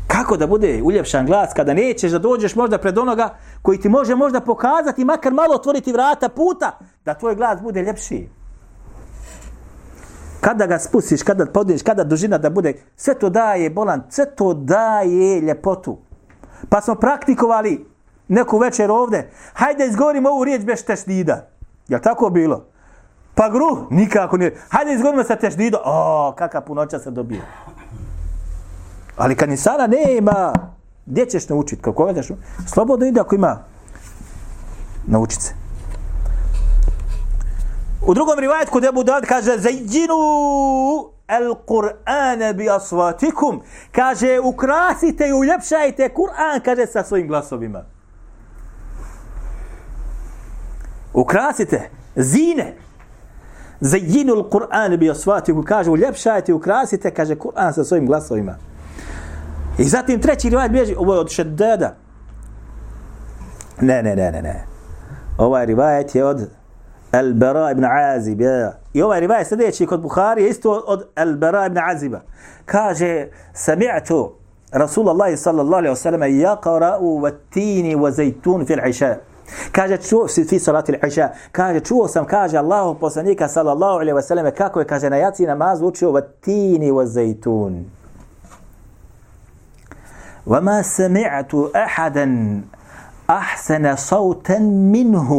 Kako 0.07 0.37
da 0.37 0.47
bude 0.47 0.81
uljepšan 0.83 1.27
glas 1.27 1.53
kada 1.57 1.75
nećeš 1.75 2.13
da 2.13 2.19
dođeš 2.19 2.55
možda 2.55 2.79
pred 2.79 2.99
onoga 2.99 3.35
koji 3.63 3.81
ti 3.81 3.89
može 3.89 4.15
možda 4.15 4.41
pokazati, 4.41 5.05
makar 5.05 5.33
malo 5.33 5.55
otvoriti 5.55 5.93
vrata 5.93 6.29
puta, 6.29 6.79
da 7.05 7.15
tvoj 7.15 7.35
glas 7.35 7.61
bude 7.63 7.83
ljepši. 7.83 8.29
Kada 10.41 10.67
ga 10.67 10.79
spustiš, 10.79 11.23
kada 11.23 11.47
podiš, 11.47 11.83
kada 11.83 12.05
dužina 12.05 12.39
da 12.39 12.51
bude, 12.51 12.75
sve 12.97 13.15
to 13.15 13.31
daje 13.31 13.71
bolan, 13.71 14.03
sve 14.11 14.27
to 14.37 14.55
daje 14.55 15.41
ljepotu. 15.41 15.99
Pa 16.69 16.81
smo 16.81 16.95
praktikovali 16.95 17.87
neku 18.29 18.59
večer 18.59 18.91
ovde, 18.91 19.31
hajde 19.53 19.87
izgovorimo 19.87 20.29
ovu 20.29 20.45
riječ 20.45 20.63
bez 20.65 20.85
tešnida. 20.85 21.49
Jel 21.89 22.01
tako 22.01 22.31
bilo? 22.31 22.65
Pa 23.35 23.49
gru, 23.49 23.87
nikako 23.91 24.37
nije. 24.37 24.57
Hajde 24.69 24.93
izgovorimo 24.93 25.25
sa 25.25 25.37
tešnidom. 25.37 25.81
O, 25.85 26.35
kakav 26.39 26.65
punoća 26.65 26.99
se 26.99 27.11
dobije. 27.11 27.43
Ali 29.17 29.37
kad 29.37 29.49
ni 29.49 29.57
sada 29.57 29.87
nema, 29.87 30.53
gdje 31.07 31.27
ćeš 31.27 31.49
naučit? 31.49 31.81
Kako 31.83 32.05
gledaš? 32.05 32.27
Slobodno 32.67 33.07
ide 33.07 33.21
ako 33.21 33.35
ima 33.35 33.59
naučit 35.07 35.41
se. 35.41 35.55
U 38.07 38.15
drugom 38.15 38.39
rivajetku 38.39 38.81
debu 38.81 39.05
dad 39.05 39.27
kaže 39.27 39.51
kaže 39.51 39.63
Zajđinu 39.63 40.15
el 41.29 41.55
Kur'ane 41.67 42.55
bi 42.55 42.71
asvatikum. 42.71 43.63
Kaže 43.93 44.41
ukrasite 44.41 45.29
i 45.29 45.33
uljepšajte 45.33 46.09
Kur'an, 46.09 46.61
kaže 46.65 46.87
sa 46.87 47.05
svojim 47.05 47.29
glasovima. 47.29 47.85
Ukrasite. 51.15 51.91
Zine. 52.17 52.77
Zajinu 53.81 54.49
Kur'an 54.51 54.97
bi 54.97 55.11
asvatikum. 55.11 55.65
Kaže 55.65 55.91
uljepšajte 55.91 56.53
i 56.53 56.55
ukrasite, 56.55 57.11
kaže 57.11 57.35
Kur'an 57.35 57.73
sa 57.73 57.85
svojim 57.85 58.07
glasovima. 58.07 58.57
I 59.79 59.85
zatim 59.85 60.21
treći 60.21 60.49
rivajet 60.49 60.73
bježi, 60.73 60.95
ovo 60.99 61.15
je 61.15 61.21
od 61.21 61.31
šeddada. 61.31 61.95
Ne, 63.81 64.03
ne, 64.03 64.17
ne, 64.17 64.33
ne, 64.33 64.43
ne. 64.43 64.65
Ovaj 65.39 65.67
rivajet 65.67 66.15
je 66.15 66.25
od 66.25 66.49
Al-Bara 67.13 67.73
ibn 67.73 67.85
Azib. 67.85 68.41
Ja. 68.41 68.84
I 68.95 69.03
ovaj 69.03 69.21
rivajet 69.21 69.49
sljedeći 69.49 69.87
kod 69.87 70.01
Bukhari 70.01 70.43
je 70.43 70.49
isto 70.49 70.83
od 70.87 71.07
Al-Bara 71.17 71.67
ibn 71.67 71.79
Aziba. 71.79 72.21
Kaže, 72.65 73.29
sami'tu 73.55 74.31
Rasulallah 74.73 75.39
sallallahu 75.39 75.79
alaihi 75.79 75.95
wa 75.95 75.97
sallam 75.97 76.21
yaqra'u 76.21 77.21
wa 77.21 77.33
tini 77.51 77.97
wa 77.97 78.11
zaytun 78.11 78.67
fil 78.67 78.89
isha. 78.89 79.17
Kaže, 79.73 79.97
čuo 79.97 80.29
si 80.29 80.45
fi 80.45 80.59
salati 80.59 80.93
l-iša. 80.93 81.29
Kaže, 81.53 81.81
čuo 81.81 82.09
sam, 82.09 82.27
kaže 82.27 82.59
Allahu 82.59 82.95
poslanika 82.95 83.49
sallallahu 83.49 83.99
alaihi 84.01 84.13
wa 84.13 84.23
sallam 84.23 84.51
kako 84.57 84.81
je, 84.81 84.87
kaže, 84.87 85.11
na 85.11 85.17
jaci 85.17 85.47
namaz 85.47 85.83
učio 85.83 86.13
wa 86.13 86.23
tini 86.41 86.91
wa 86.91 87.07
zaytun. 87.07 87.85
وما 90.47 90.83
سمعت 90.83 91.55
احدا 91.77 92.61
احسن 93.31 93.97
صوتا 93.97 94.59
منه 94.93 95.31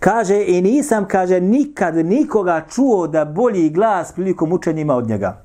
kaže 0.00 0.44
i 0.46 0.62
nisam 0.62 1.08
kaže 1.08 1.40
nikad 1.40 1.96
nikoga 1.96 2.62
čuo 2.74 3.06
da 3.06 3.24
bolji 3.24 3.70
glas 3.70 4.12
prilikom 4.12 4.52
učenja 4.52 4.80
ima 4.80 4.94
od 4.94 5.08
njega 5.08 5.42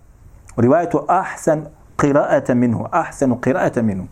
u 0.58 0.62
rivajetu 0.62 1.06
ahsan 1.08 1.66
qira'ata 1.98 2.54
minhu 2.54 2.88
ahsan 2.92 3.32
qira'ata 3.32 3.82
minhu 3.82 4.06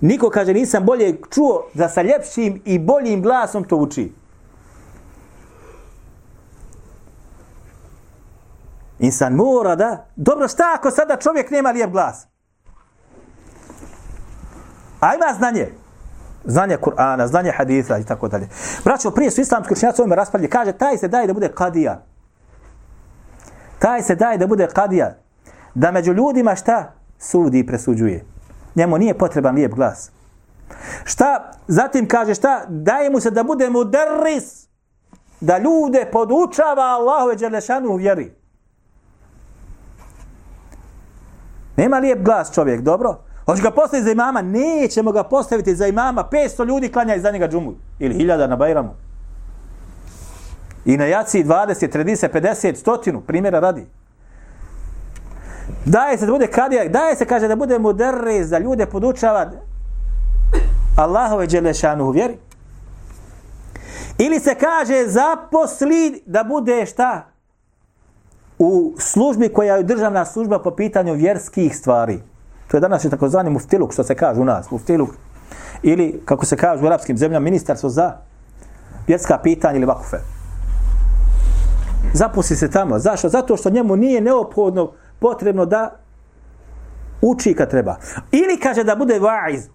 niko 0.00 0.30
kaže 0.30 0.54
nisam 0.54 0.84
bolje 0.84 1.20
čuo 1.30 1.66
da 1.74 1.88
sa 1.88 2.02
ljepšim 2.02 2.62
i 2.64 2.78
boljim 2.78 3.22
glasom 3.22 3.64
to 3.64 3.76
uči 3.76 4.12
Insan 8.98 9.34
mora 9.34 9.76
da... 9.76 10.06
Dobro, 10.16 10.48
šta 10.48 10.74
ako 10.78 10.90
sada 10.90 11.16
čovjek 11.16 11.50
nema 11.50 11.70
lijep 11.70 11.90
glas? 11.90 12.26
A 15.00 15.14
ima 15.14 15.34
znanje. 15.36 15.68
Znanje 16.46 16.76
Kur'ana, 16.76 17.26
znanje 17.26 17.50
haditha 17.50 17.98
i 17.98 18.04
tako 18.04 18.28
dalje. 18.28 18.48
Braćo, 18.84 19.10
prije 19.10 19.30
su 19.30 19.40
islamski 19.40 19.72
učenjaci 19.72 20.00
ovome 20.00 20.16
raspravljali, 20.16 20.50
Kaže, 20.50 20.72
taj 20.72 20.98
se 20.98 21.08
daje 21.08 21.26
da 21.26 21.32
bude 21.32 21.48
kadija. 21.48 22.02
Taj 23.78 24.02
se 24.02 24.14
daje 24.14 24.38
da 24.38 24.46
bude 24.46 24.66
kadija. 24.66 25.14
Da 25.74 25.90
među 25.90 26.12
ljudima 26.12 26.54
šta? 26.54 26.92
Sudi 27.18 27.58
i 27.58 27.66
presuđuje. 27.66 28.24
Njemu 28.74 28.98
nije 28.98 29.18
potreban 29.18 29.54
lijep 29.54 29.74
glas. 29.74 30.10
Šta? 31.04 31.52
Zatim 31.68 32.08
kaže 32.08 32.34
šta? 32.34 32.64
Daje 32.68 33.10
mu 33.10 33.20
se 33.20 33.30
da 33.30 33.42
bude 33.42 33.70
mudarris. 33.70 34.66
Da 35.40 35.58
ljude 35.58 36.08
podučava 36.12 36.82
Allahove 36.82 37.36
Đelešanu 37.36 37.88
u 37.88 37.96
vjeri. 37.96 38.32
Nema 41.76 41.98
lijep 41.98 42.22
glas 42.22 42.54
čovjek, 42.54 42.80
dobro? 42.80 43.25
Hoće 43.46 43.62
ga 43.62 43.70
postaviti 43.70 44.04
za 44.04 44.12
imama? 44.12 44.42
Nećemo 44.42 45.12
ga 45.12 45.22
postaviti 45.22 45.74
za 45.74 45.86
imama. 45.86 46.28
500 46.32 46.66
ljudi 46.66 46.92
klanja 46.92 47.14
iz 47.14 47.24
njega 47.24 47.48
džumu. 47.48 47.74
Ili 47.98 48.14
hiljada 48.14 48.46
na 48.46 48.56
Bajramu. 48.56 48.94
I 50.84 50.96
na 50.96 51.04
jaci 51.04 51.44
20, 51.44 51.98
30, 51.98 52.28
50, 52.32 52.74
stotinu. 52.74 53.20
Primjera 53.20 53.60
radi. 53.60 53.86
Daje 55.84 56.18
se 56.18 56.26
da 56.26 56.32
bude 56.32 56.46
kadija. 56.46 56.88
Daje 56.88 57.16
se, 57.16 57.24
kaže, 57.24 57.48
da 57.48 57.56
bude 57.56 57.78
mudarris, 57.78 58.48
da 58.48 58.58
ljude 58.58 58.86
podučava 58.86 59.50
Allahove 60.96 61.46
Đelešanu 61.46 62.04
u 62.04 62.10
vjeri. 62.10 62.38
Ili 64.18 64.40
se 64.40 64.54
kaže 64.54 65.04
zaposli 65.06 66.22
da 66.26 66.44
bude 66.44 66.86
šta? 66.86 67.26
U 68.58 68.94
službi 68.98 69.48
koja 69.48 69.76
je 69.76 69.82
državna 69.82 70.24
služba 70.24 70.58
po 70.58 70.70
pitanju 70.70 71.14
vjerskih 71.14 71.76
stvari. 71.76 72.20
To 72.68 72.76
je 72.76 72.80
danas 72.80 73.04
je 73.04 73.10
takozvani 73.10 73.50
muftiluk, 73.50 73.92
što 73.92 74.04
se 74.04 74.14
kaže 74.14 74.40
u 74.40 74.44
nas, 74.44 74.70
muftiluk. 74.70 75.10
Ili, 75.82 76.22
kako 76.24 76.46
se 76.46 76.56
kaže 76.56 76.84
u 76.84 76.86
arapskim 76.86 77.18
zemljama, 77.18 77.44
ministarstvo 77.44 77.88
za 77.88 78.12
vjerska 79.06 79.38
pitanja 79.42 79.76
ili 79.76 79.86
vakufe. 79.86 80.16
Zapusti 82.12 82.56
se 82.56 82.70
tamo. 82.70 82.98
Zašto? 82.98 83.28
Zato 83.28 83.56
što 83.56 83.70
njemu 83.70 83.96
nije 83.96 84.20
neophodno 84.20 84.92
potrebno 85.18 85.66
da 85.66 85.96
uči 87.20 87.54
kad 87.54 87.70
treba. 87.70 87.96
Ili 88.32 88.60
kaže 88.60 88.84
da 88.84 88.96
bude 88.96 89.18
vaiz. 89.18 89.68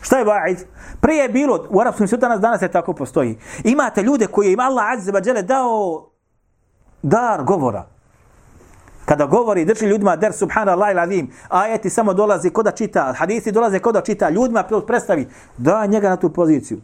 Šta 0.00 0.18
je 0.18 0.24
vaiz? 0.24 0.64
Prije 1.00 1.22
je 1.22 1.28
bilo, 1.28 1.66
u 1.70 1.80
arapskom 1.80 2.08
svijetu 2.08 2.20
danas, 2.20 2.40
danas 2.40 2.62
je 2.62 2.68
tako 2.68 2.92
postoji. 2.92 3.38
Imate 3.64 4.02
ljude 4.02 4.26
koji 4.26 4.52
im 4.52 4.60
Allah 4.60 4.84
azze 4.92 5.42
dao 5.42 6.10
dar 7.02 7.44
govora. 7.44 7.86
Kada 9.10 9.26
govori, 9.26 9.64
drži 9.64 9.86
ljudima 9.86 10.16
der 10.16 10.32
subhanallah 10.32 10.88
alazim 10.88 11.30
ajeti 11.48 11.90
samo 11.90 12.14
dolazi 12.14 12.50
ko 12.50 12.62
da 12.62 12.70
čita, 12.70 13.12
hadisi 13.18 13.52
dolaze 13.52 13.78
ko 13.78 13.92
da 13.92 14.00
čita, 14.00 14.28
ljudima 14.30 14.64
predstavi, 14.86 15.28
da 15.58 15.86
njega 15.86 16.08
na 16.08 16.16
tu 16.16 16.30
poziciju. 16.32 16.80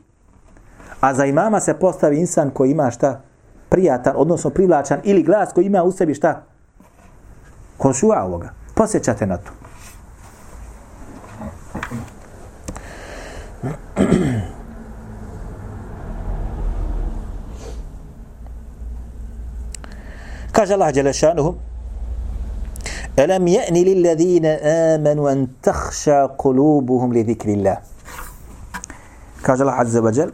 A 1.00 1.14
za 1.14 1.24
imama 1.24 1.60
se 1.60 1.74
postavi 1.74 2.18
insan 2.18 2.50
koji 2.50 2.70
ima 2.70 2.90
šta? 2.90 3.20
Prijatan, 3.68 4.14
odnosno 4.16 4.50
privlačan, 4.50 5.00
ili 5.04 5.22
glas 5.22 5.52
koji 5.52 5.66
ima 5.66 5.82
u 5.82 5.92
sebi 5.92 6.14
šta? 6.14 6.42
Konšua 7.76 8.24
ovoga. 8.24 8.50
Posjećate 8.74 9.26
na 9.26 9.36
to. 9.36 9.50
Kaže 20.52 20.74
Allah 20.74 20.94
Đelešanuhu, 20.94 21.54
Alam 23.16 23.46
ya'ni 23.46 23.84
lil 23.84 23.96
lillazina 23.96 24.58
amanu 24.94 25.26
an 25.26 25.48
takhsha 25.62 26.36
qulubuhum 26.36 27.12
li 27.12 27.24
dhikrillah. 27.24 27.76
Kaže 29.42 29.62
Allah 29.64 29.80
Azza 29.80 30.00
wa 30.00 30.12
Jal, 30.18 30.30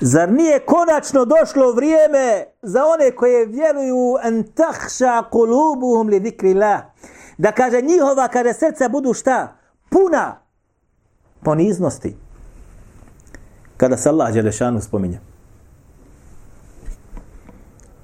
zar 0.00 0.32
nije 0.32 0.58
konačno 0.58 1.24
došlo 1.24 1.72
vrijeme 1.72 2.44
za 2.62 2.84
one 2.84 3.10
koje 3.10 3.46
vjeruju 3.46 4.16
an 4.22 4.42
takhsha 4.54 5.22
qulubuhum 5.32 6.10
li 6.10 6.20
dhikrillah? 6.20 6.80
Da 7.38 7.52
kaže 7.52 7.80
njihova 7.80 8.28
kada 8.28 8.52
srca 8.52 8.88
budu 8.88 9.14
šta? 9.14 9.56
Puna 9.90 10.36
poniznosti. 11.42 12.16
Kada 13.76 13.96
se 13.96 14.08
Allah 14.08 14.32
Đelešanu 14.32 14.80
spominje. 14.80 15.20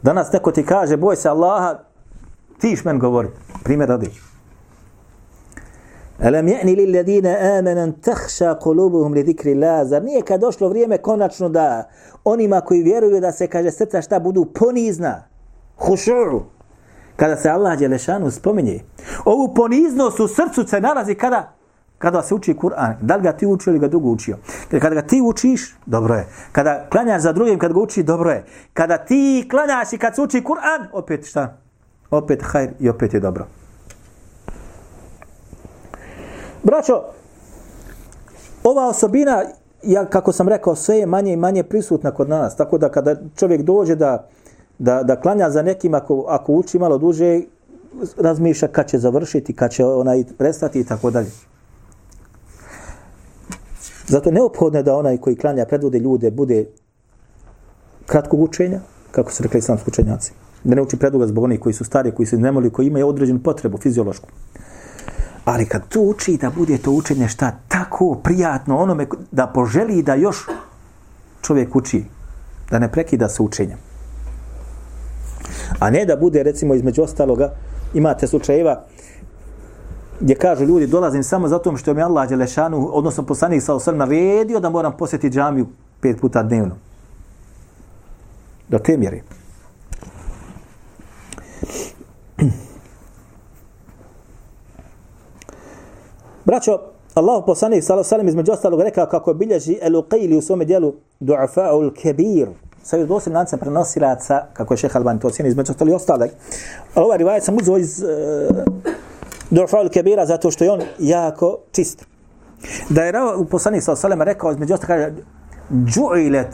Danas 0.02 0.32
neko 0.32 0.52
ti 0.52 0.66
kaže, 0.66 0.96
boj 0.96 1.16
se 1.16 1.28
Allaha, 1.28 1.78
tiš 2.60 2.84
men 2.84 2.98
govoriti 2.98 3.51
primjer 3.64 3.88
radi 3.88 4.10
Alam 6.22 6.46
ya'ni 6.46 6.76
lil 6.76 6.94
ladina 6.96 7.58
amanu 7.58 7.92
takhsha 7.92 8.58
qulubuhum 8.62 9.14
li 9.14 9.22
dhikri 9.22 9.54
Allah. 9.54 9.86
Zar 9.88 10.04
nije 10.04 10.22
kad 10.22 10.40
došlo 10.40 10.68
vrijeme 10.68 10.98
konačno 10.98 11.48
da 11.48 11.88
onima 12.24 12.60
koji 12.60 12.82
vjeruju 12.82 13.20
da 13.20 13.32
se 13.32 13.46
kaže 13.46 13.70
srca 13.70 14.02
šta 14.02 14.20
budu 14.20 14.44
ponizna, 14.44 15.24
hushu'u, 15.78 16.40
kada 17.16 17.36
se 17.36 17.50
Allah 17.50 17.78
Đelešanu 17.78 18.30
spominje. 18.30 18.80
Ovu 19.24 19.54
poniznost 19.54 20.20
u 20.20 20.28
srcu 20.28 20.66
se 20.66 20.80
nalazi 20.80 21.14
kada 21.14 21.52
kada 21.98 22.22
se 22.22 22.34
uči 22.34 22.54
Kur'an, 22.54 22.96
da 23.00 23.16
li 23.16 23.22
ga 23.22 23.32
ti 23.32 23.46
učio 23.46 23.70
ili 23.70 23.78
ga 23.78 23.88
drugo 23.88 24.08
učio. 24.08 24.36
Kada 24.70 24.94
ga 24.94 25.02
ti 25.02 25.20
učiš, 25.20 25.76
dobro 25.86 26.14
je. 26.14 26.26
Kada 26.52 26.86
klanjaš 26.90 27.22
za 27.22 27.32
drugim, 27.32 27.58
kad 27.58 27.72
ga 27.72 27.80
uči, 27.80 28.02
dobro 28.02 28.30
je. 28.30 28.44
Kada 28.72 28.98
ti 28.98 29.46
klanjaš 29.50 29.92
i 29.92 29.98
kad 29.98 30.14
se 30.14 30.22
uči 30.22 30.44
Kur'an, 30.44 30.86
opet 30.92 31.26
šta? 31.28 31.61
Opet 32.12 32.42
hajr 32.42 32.70
i 32.80 32.88
opet 32.88 33.14
je 33.14 33.20
dobro. 33.20 33.46
Braćo, 36.62 37.02
ova 38.64 38.88
osobina, 38.88 39.44
ja, 39.82 40.04
kako 40.04 40.32
sam 40.32 40.48
rekao, 40.48 40.76
sve 40.76 40.96
je 40.96 41.06
manje 41.06 41.32
i 41.32 41.36
manje 41.36 41.62
prisutna 41.62 42.10
kod 42.10 42.28
nas. 42.28 42.56
Tako 42.56 42.78
da 42.78 42.88
kada 42.88 43.16
čovjek 43.36 43.62
dođe 43.62 43.94
da, 43.94 44.28
da, 44.78 45.02
da 45.02 45.20
klanja 45.20 45.50
za 45.50 45.62
nekim, 45.62 45.94
ako, 45.94 46.24
ako 46.28 46.52
uči 46.52 46.78
malo 46.78 46.98
duže, 46.98 47.40
razmišlja 48.16 48.68
kad 48.68 48.86
će 48.86 48.98
završiti, 48.98 49.56
kad 49.56 49.70
će 49.70 49.84
onaj 49.84 50.24
prestati 50.38 50.80
i 50.80 50.84
tako 50.84 51.10
dalje. 51.10 51.30
Zato 54.06 54.30
neophodno 54.30 54.82
da 54.82 54.96
onaj 54.96 55.18
koji 55.18 55.36
klanja 55.36 55.64
predvode 55.64 55.98
ljude 55.98 56.30
bude 56.30 56.66
kratkog 58.06 58.40
učenja, 58.40 58.80
kako 59.10 59.32
su 59.32 59.42
rekli 59.42 59.58
islamski 59.58 59.90
učenjaci. 59.90 60.41
Da 60.64 60.74
ne 60.74 60.82
uči 60.82 60.96
preduga 60.96 61.26
zbog 61.26 61.44
onih 61.44 61.60
koji 61.60 61.72
su 61.72 61.84
stari, 61.84 62.10
koji 62.10 62.26
su 62.26 62.38
nemoli, 62.38 62.70
koji 62.70 62.86
imaju 62.86 63.08
određenu 63.08 63.38
potrebu 63.42 63.78
fiziološku. 63.78 64.28
Ali 65.44 65.66
kad 65.66 65.88
to 65.88 66.00
uči 66.00 66.36
da 66.36 66.50
bude 66.50 66.78
to 66.78 66.90
učenje 66.90 67.28
šta 67.28 67.52
tako 67.68 68.14
prijatno 68.22 68.78
onome 68.78 69.06
da 69.30 69.46
poželi 69.46 70.02
da 70.02 70.14
još 70.14 70.46
čovjek 71.42 71.76
uči, 71.76 72.04
da 72.70 72.78
ne 72.78 72.92
prekida 72.92 73.28
se 73.28 73.42
učenjem. 73.42 73.78
A 75.78 75.90
ne 75.90 76.04
da 76.04 76.16
bude 76.16 76.42
recimo 76.42 76.74
između 76.74 77.02
ostaloga, 77.02 77.52
imate 77.94 78.26
slučajeva 78.26 78.84
gdje 80.20 80.34
kažu 80.34 80.64
ljudi 80.64 80.86
dolazim 80.86 81.22
samo 81.22 81.48
zato 81.48 81.76
što 81.76 81.94
mi 81.94 82.02
Allah 82.02 82.28
Đelešanu, 82.28 82.88
odnosno 82.92 83.22
poslanik 83.22 83.62
sa 83.62 83.74
osrem 83.74 83.98
naredio 83.98 84.60
da 84.60 84.70
moram 84.70 84.96
posjetiti 84.96 85.34
džamiju 85.34 85.66
pet 86.00 86.20
puta 86.20 86.42
dnevno. 86.42 86.74
Do 88.68 88.78
te 88.78 88.96
mjeri. 88.96 89.22
Braćo, 96.44 96.78
Allah 97.14 97.42
poslanik 97.46 97.84
sallallahu 97.84 98.14
alejhi 98.14 98.26
ve 98.26 98.30
između 98.30 98.52
ostalog 98.52 98.80
rekao 98.80 99.06
kako 99.06 99.34
bilježi 99.34 99.78
El-Uqayli 99.82 100.38
u 100.38 100.42
svom 100.42 100.60
djelu 100.60 100.94
Du'afa'ul 101.20 102.02
Kabir. 102.02 102.48
Sa 102.82 102.96
je 102.96 103.06
dosim 103.06 103.34
lancem 103.34 103.58
prenosilaca, 103.58 104.46
kako 104.52 104.74
je 104.74 104.78
šeha 104.78 104.98
Albani 104.98 105.20
to 105.20 105.28
ocjeni, 105.28 105.48
između 105.48 105.72
ostali 105.72 105.90
i 105.90 105.94
ostalog. 105.94 106.28
Ali 106.94 107.04
ovaj 107.04 107.18
rivajet 107.18 107.44
sam 107.44 107.56
uzeo 107.56 107.78
iz 107.78 108.02
uh, 108.02 108.08
Du'afa'ul 109.50 109.94
Kabira 109.94 110.26
zato 110.26 110.50
što 110.50 110.64
je 110.64 110.70
on 110.70 110.80
jako 110.98 111.58
čist. 111.72 112.06
Da 112.88 113.02
je 113.02 113.12
u 113.36 113.44
poslanik 113.44 113.82
sallallahu 113.82 114.06
alejhi 114.06 114.24
rekao 114.24 114.52
između 114.52 114.74
ostalog 114.74 114.86
kaže 114.86 115.12
Ju'ilat 115.70 116.52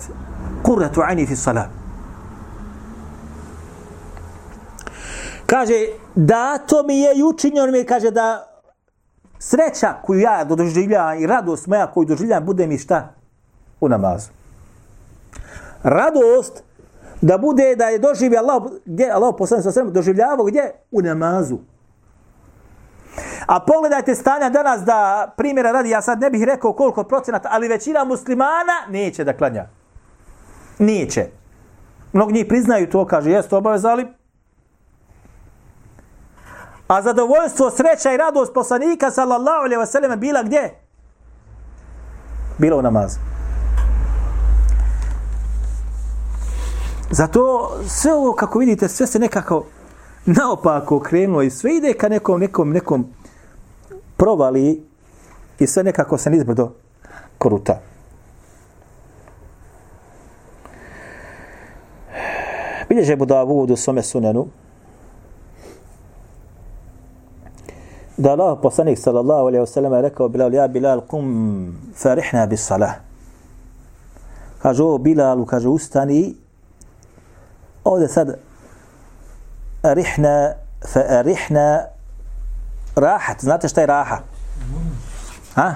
qurratu 0.62 1.00
'aini 1.00 1.26
fi 1.26 1.36
salat. 1.36 1.77
Kaže, 5.48 5.86
da 6.14 6.58
to 6.58 6.82
mi 6.82 7.00
je 7.00 7.12
i 7.16 7.22
učinjeno 7.22 7.72
mi 7.72 7.84
kaže 7.84 8.10
da 8.10 8.48
sreća 9.38 9.94
koju 10.02 10.20
ja 10.20 10.44
doživljavam 10.44 11.18
i 11.18 11.26
radost 11.26 11.66
moja 11.66 11.86
koju 11.86 12.04
doživljavam 12.04 12.46
bude 12.46 12.66
mi 12.66 12.78
šta? 12.78 13.14
U 13.80 13.88
namazu. 13.88 14.28
Radost 15.82 16.62
da 17.20 17.38
bude 17.38 17.76
da 17.76 17.84
je 17.84 17.98
doživi 17.98 18.36
Allah, 18.36 18.62
gdje 18.84 19.10
Allah 19.10 19.34
poslani 19.38 19.62
sa 19.62 19.72
svema, 19.72 19.90
doživljavao 19.90 20.44
gdje? 20.44 20.72
U 20.90 21.00
namazu. 21.02 21.58
A 23.46 23.60
pogledajte 23.60 24.14
stanja 24.14 24.50
danas 24.50 24.80
da 24.80 25.32
primjera 25.36 25.72
radi, 25.72 25.90
ja 25.90 26.02
sad 26.02 26.20
ne 26.20 26.30
bih 26.30 26.44
rekao 26.44 26.72
koliko 26.72 27.04
procenata, 27.04 27.48
ali 27.52 27.68
većina 27.68 28.04
muslimana 28.04 28.84
neće 28.90 29.24
da 29.24 29.36
klanja. 29.36 29.66
Neće. 30.78 31.26
Mnogi 32.12 32.32
njih 32.32 32.46
priznaju 32.48 32.90
to, 32.90 33.06
kaže, 33.06 33.30
jeste 33.30 33.56
obaveza, 33.56 33.90
ali 33.90 34.17
A 36.88 37.02
zadovoljstvo, 37.02 37.70
sreća 37.70 38.12
i 38.12 38.16
radost 38.16 38.54
poslanika 38.54 39.10
sallallahu 39.10 39.64
alejhi 39.64 39.80
ve 39.80 39.86
selleme 39.86 40.16
bila 40.16 40.42
gdje? 40.42 40.88
bilo 42.58 42.78
u 42.78 42.82
namazu. 42.82 43.18
Zato 47.10 47.70
sve 47.86 48.14
ovo, 48.14 48.32
kako 48.32 48.58
vidite, 48.58 48.88
sve 48.88 49.06
se 49.06 49.18
nekako 49.18 49.64
naopako 50.26 50.96
okrenulo 50.96 51.42
i 51.42 51.50
sve 51.50 51.76
ide 51.76 51.92
ka 51.92 52.08
nekom, 52.08 52.40
nekom, 52.40 52.70
nekom 52.70 53.06
provali 54.16 54.82
i 55.58 55.66
sve 55.66 55.82
nekako 55.82 56.18
se 56.18 56.30
nizbrdo 56.30 56.72
koruta. 57.38 57.80
Bilježe 62.88 63.16
Budavud 63.16 63.70
u 63.70 63.76
svome 63.76 64.02
sunenu 64.02 64.46
da 68.18 68.32
Allah 68.32 68.58
poslanik 68.62 68.98
sallallahu 68.98 69.46
alaihi 69.46 69.62
wasallam 69.62 69.96
je 69.96 70.02
rekao 70.02 70.28
Bilal, 70.28 70.54
ja 70.54 70.68
Bilal, 70.68 71.00
kum 71.00 71.74
farihna 71.94 72.46
bis 72.46 72.66
salah. 72.66 72.94
Kaže, 74.62 74.82
o 74.82 74.98
Bilalu, 74.98 75.46
kaže, 75.46 75.68
ustani. 75.68 76.34
Ovdje 77.84 78.08
sad, 78.08 78.38
arihna, 79.82 80.52
fa 80.92 81.00
arihna 81.08 81.84
rahat. 82.96 83.40
Znate 83.40 83.68
šta 83.68 83.80
je 83.80 83.86
raha? 83.86 84.18
Ha? 85.54 85.74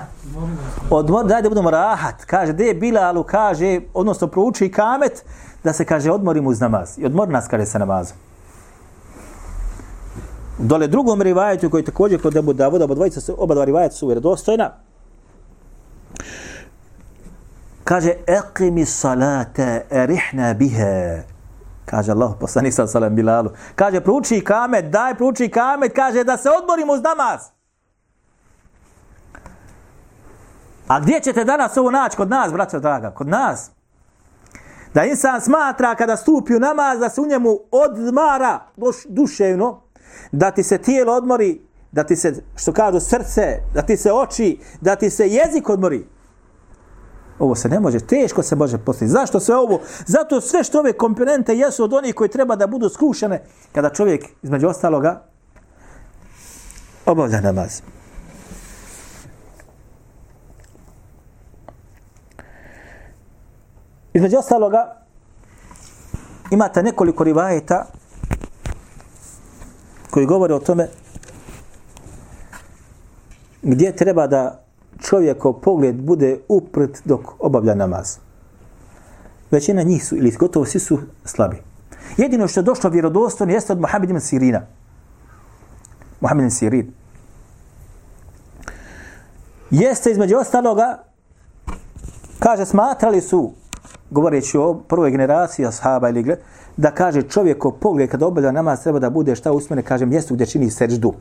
Odmor, 0.90 1.26
daj 1.26 1.42
da 1.42 1.48
budemo 1.48 1.70
rahat. 1.70 2.24
Kaže, 2.26 2.52
gdje 2.52 2.64
je 2.64 2.74
Bilalu, 2.74 3.22
kaže, 3.22 3.80
odnosno 3.94 4.26
prouči 4.26 4.70
kamet, 4.72 5.24
da 5.64 5.72
se 5.72 5.84
kaže 5.84 6.10
odmorimo 6.10 6.50
uz 6.50 6.60
namaz. 6.60 6.98
I 6.98 7.06
odmor 7.06 7.28
nas 7.28 7.48
kaže 7.48 7.66
sa 7.66 7.78
namazom. 7.78 8.16
Dole 10.58 10.88
drugom 10.88 11.22
rivajetu 11.22 11.70
koji 11.70 11.84
također 11.84 12.22
kod 12.22 12.36
Abu 12.36 12.52
Davuda, 12.52 12.84
oba, 12.84 12.94
dvojica, 12.94 13.32
oba 13.38 13.54
dva 13.54 13.64
rivajeta 13.64 13.94
su 13.94 14.06
vjerodostojna, 14.06 14.70
kaže 17.84 18.12
eqimi 18.26 18.84
salate 18.84 19.86
erihna 19.90 20.54
biha. 20.54 21.22
Kaže 21.84 22.12
Allah 22.12 22.32
poslanik 22.40 22.74
sa 22.74 22.86
salam 22.86 23.14
Bilalu. 23.14 23.50
Kaže 23.74 24.00
pruči 24.00 24.40
kamet 24.40 24.84
daj 24.90 25.14
pruči 25.14 25.48
kamet. 25.48 25.92
Kaže 25.94 26.24
da 26.24 26.36
se 26.36 26.48
odmorimo 26.50 26.92
uz 26.92 27.02
namaz. 27.02 27.40
A 30.88 31.00
gdje 31.00 31.20
ćete 31.20 31.44
danas 31.44 31.76
ovo 31.76 31.90
naći? 31.90 32.16
Kod 32.16 32.30
nas 32.30 32.52
braćo 32.52 32.80
draga 32.80 33.10
kod 33.10 33.28
nas. 33.28 33.70
Da 34.94 35.04
insan 35.04 35.40
smatra 35.40 35.94
kada 35.94 36.16
stupi 36.16 36.56
u 36.56 36.60
namaz 36.60 36.98
da 36.98 37.08
se 37.08 37.20
u 37.20 37.26
njemu 37.26 37.58
odmara 37.70 38.60
duševno 39.08 39.81
da 40.32 40.50
ti 40.50 40.62
se 40.62 40.78
tijelo 40.78 41.12
odmori 41.12 41.60
da 41.92 42.04
ti 42.04 42.16
se 42.16 42.34
što 42.56 42.72
kažu 42.72 43.00
srce 43.00 43.58
da 43.74 43.82
ti 43.82 43.96
se 43.96 44.12
oči 44.12 44.58
da 44.80 44.96
ti 44.96 45.10
se 45.10 45.28
jezik 45.28 45.68
odmori 45.68 46.06
Ovo 47.42 47.54
se 47.54 47.68
ne 47.68 47.80
može, 47.80 48.00
teško 48.00 48.42
se 48.42 48.56
može 48.56 48.78
postići. 48.78 49.08
Zašto 49.08 49.40
sve 49.40 49.56
ovo? 49.56 49.80
Zato 50.06 50.40
sve 50.40 50.64
što 50.64 50.78
ove 50.78 50.92
komponente 50.92 51.56
jesu 51.56 51.84
od 51.84 51.92
onih 51.92 52.14
koji 52.14 52.30
treba 52.30 52.56
da 52.56 52.66
budu 52.66 52.88
skrušene 52.88 53.42
kada 53.72 53.90
čovjek, 53.90 54.24
između 54.42 54.68
ostaloga, 54.68 55.24
obavlja 57.06 57.40
namaz. 57.40 57.80
Između 64.12 64.38
ostaloga, 64.38 65.02
imate 66.50 66.82
nekoliko 66.82 67.24
rivajeta 67.24 67.86
koji 70.12 70.26
govore 70.26 70.54
o 70.54 70.58
tome 70.58 70.88
gdje 73.62 73.96
treba 73.96 74.26
da 74.26 74.64
čovjekov 75.00 75.52
pogled 75.52 75.96
bude 75.96 76.38
uprt 76.48 77.00
dok 77.04 77.20
obavlja 77.38 77.74
namaz. 77.74 78.18
Većina 79.50 79.82
njih 79.82 80.04
su, 80.04 80.16
ili 80.16 80.30
gotovo 80.30 80.66
svi 80.66 80.80
su 80.80 80.98
slabi. 81.24 81.56
Jedino 82.16 82.48
što 82.48 82.60
je 82.60 82.64
došlo 82.64 82.90
vjerodostojno 82.90 83.52
jeste 83.52 83.72
od 83.72 83.80
Mohamed 83.80 84.10
ibn 84.10 84.20
Sirina. 84.20 84.60
Mohamed 86.20 86.42
ibn 86.42 86.50
Sirin. 86.50 86.92
Jeste 89.70 90.10
između 90.10 90.36
ostaloga, 90.36 91.04
kaže, 92.38 92.66
smatrali 92.66 93.20
su, 93.20 93.52
govoreći 94.12 94.58
o 94.58 94.74
prvoj 94.88 95.10
generaciji 95.10 95.66
ashaba 95.66 96.08
ili 96.08 96.22
gled, 96.22 96.38
da 96.76 96.90
kaže 96.90 97.22
čovjek 97.22 97.64
pogled 97.80 98.10
kada 98.10 98.26
obavlja 98.26 98.52
namaz 98.52 98.82
treba 98.82 98.98
da 98.98 99.10
bude 99.10 99.36
šta 99.36 99.52
usmene, 99.52 99.82
kaže, 99.82 100.06
mjesto 100.06 100.34
gdje 100.34 100.46
čini 100.46 100.70
seđdu. 100.70 101.12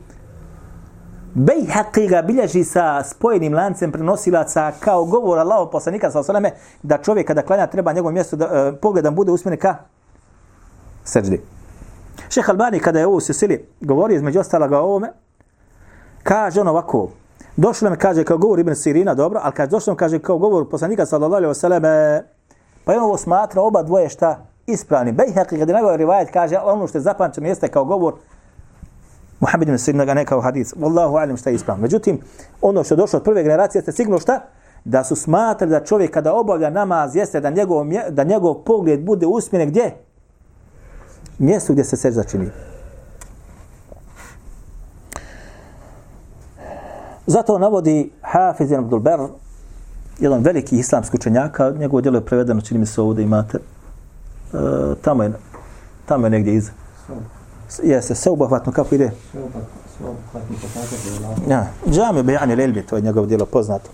Bejhaqi 1.34 2.08
ga 2.08 2.22
bilježi 2.22 2.64
sa 2.64 3.04
spojenim 3.04 3.54
lancem 3.54 3.92
prenosilaca 3.92 4.72
kao 4.80 5.04
govor 5.04 5.38
Allahov 5.38 5.70
poslanika 5.70 6.10
sa 6.10 6.20
osaleme 6.20 6.50
da 6.82 6.98
čovjek 6.98 7.26
kada 7.26 7.42
klanja 7.42 7.66
treba 7.66 7.92
njegovo 7.92 8.12
mjesto 8.12 8.36
da 8.36 8.44
e, 8.44 8.72
pogledam 8.80 9.14
bude 9.14 9.32
usmjene 9.32 9.56
ka 9.56 9.76
seđdi. 11.04 11.40
Šeh 12.28 12.50
Albani 12.50 12.80
kada 12.80 12.98
je 12.98 13.06
ovo 13.06 13.16
u 13.16 13.20
Sisili 13.20 13.66
govori 13.80 14.14
između 14.14 14.40
ostaloga 14.40 14.80
o 14.80 14.84
ovome 14.84 15.12
kaže 16.22 16.60
on 16.60 16.68
ovako 16.68 17.08
došlo 17.56 17.90
mi 17.90 17.96
kaže 17.96 18.24
kao 18.24 18.38
govor 18.38 18.58
Ibn 18.58 18.74
Sirina 18.74 19.14
dobro 19.14 19.40
ali 19.42 19.54
kaže 19.54 19.70
došlo 19.70 19.92
mi 19.92 19.96
kaže 19.96 20.18
kao 20.18 20.38
govor 20.38 20.68
poslanika 20.68 21.06
sallallahu 21.06 21.34
alejhi 21.34 21.48
ve 21.48 21.54
selleme 21.54 22.22
pa 22.84 22.92
je 22.92 23.00
ovo 23.00 23.16
smatra 23.16 23.62
oba 23.62 23.82
dvoje 23.82 24.08
šta 24.08 24.46
ispravni. 24.66 25.12
Bejhaqi 25.12 25.58
kada 25.58 25.72
je 25.72 25.74
najbolji 25.74 25.96
rivajet 25.96 26.30
kaže 26.32 26.58
ono 26.58 26.86
što 26.86 26.98
je 26.98 27.02
zapamćeno 27.02 27.48
jeste 27.48 27.68
kao 27.68 27.84
govor 27.84 28.14
Muhammed 29.40 29.68
ibn 29.68 29.78
Sirin 29.78 30.06
ga 30.06 30.14
nekao 30.14 30.40
hadis. 30.40 30.74
Wallahu 30.74 31.20
alim 31.22 31.36
šta 31.36 31.50
je 31.50 31.54
ispravno. 31.54 31.82
Međutim, 31.82 32.20
ono 32.60 32.84
što 32.84 32.94
je 32.94 32.96
došlo 32.96 33.16
od 33.16 33.24
prve 33.24 33.42
generacije 33.42 33.78
jeste 33.78 33.92
sigurno 33.92 34.18
šta? 34.18 34.40
Da 34.84 35.04
su 35.04 35.16
smatrali 35.16 35.70
da 35.70 35.84
čovjek 35.84 36.10
kada 36.10 36.34
obavlja 36.34 36.70
namaz 36.70 37.16
jeste 37.16 37.40
da 37.40 37.50
njegov, 37.50 37.86
da 38.10 38.24
njegov 38.24 38.54
pogled 38.54 39.04
bude 39.04 39.26
usmjeren 39.26 39.68
gdje? 39.68 39.94
Mjesto 41.38 41.72
gdje 41.72 41.84
se 41.84 41.96
sežda 41.96 42.24
čini. 42.24 42.50
Zato 47.26 47.58
navodi 47.58 48.12
Hafiz 48.20 48.70
ibn 48.70 48.84
Abdul 48.84 49.00
Ber, 49.00 49.20
jedan 50.18 50.42
veliki 50.42 50.78
islamski 50.78 51.16
učenjaka, 51.16 51.70
njegovo 51.70 52.00
djelo 52.00 52.18
je 52.18 52.24
prevedeno, 52.24 52.60
čini 52.60 52.80
mi 52.80 52.86
se 52.86 53.00
ovdje 53.00 53.24
imate. 53.24 53.58
E, 53.58 54.58
tamo 55.02 55.22
je, 55.22 55.32
tamo 56.06 56.26
je 56.26 56.30
negdje 56.30 56.54
iza. 56.54 56.72
Jeste, 57.82 58.14
sveobuhvatno 58.14 58.72
kako 58.72 58.94
ide? 58.94 59.10
Sveobuhvatni 59.96 60.56
pokazatelj 60.56 61.24
Allah. 61.24 61.38
Ja, 61.48 61.66
džami 61.90 62.22
bejani 62.22 62.56
lelbi, 62.56 62.82
to 62.82 62.96
je 62.96 63.02
njegov 63.02 63.26
djelo 63.26 63.46
poznato. 63.46 63.90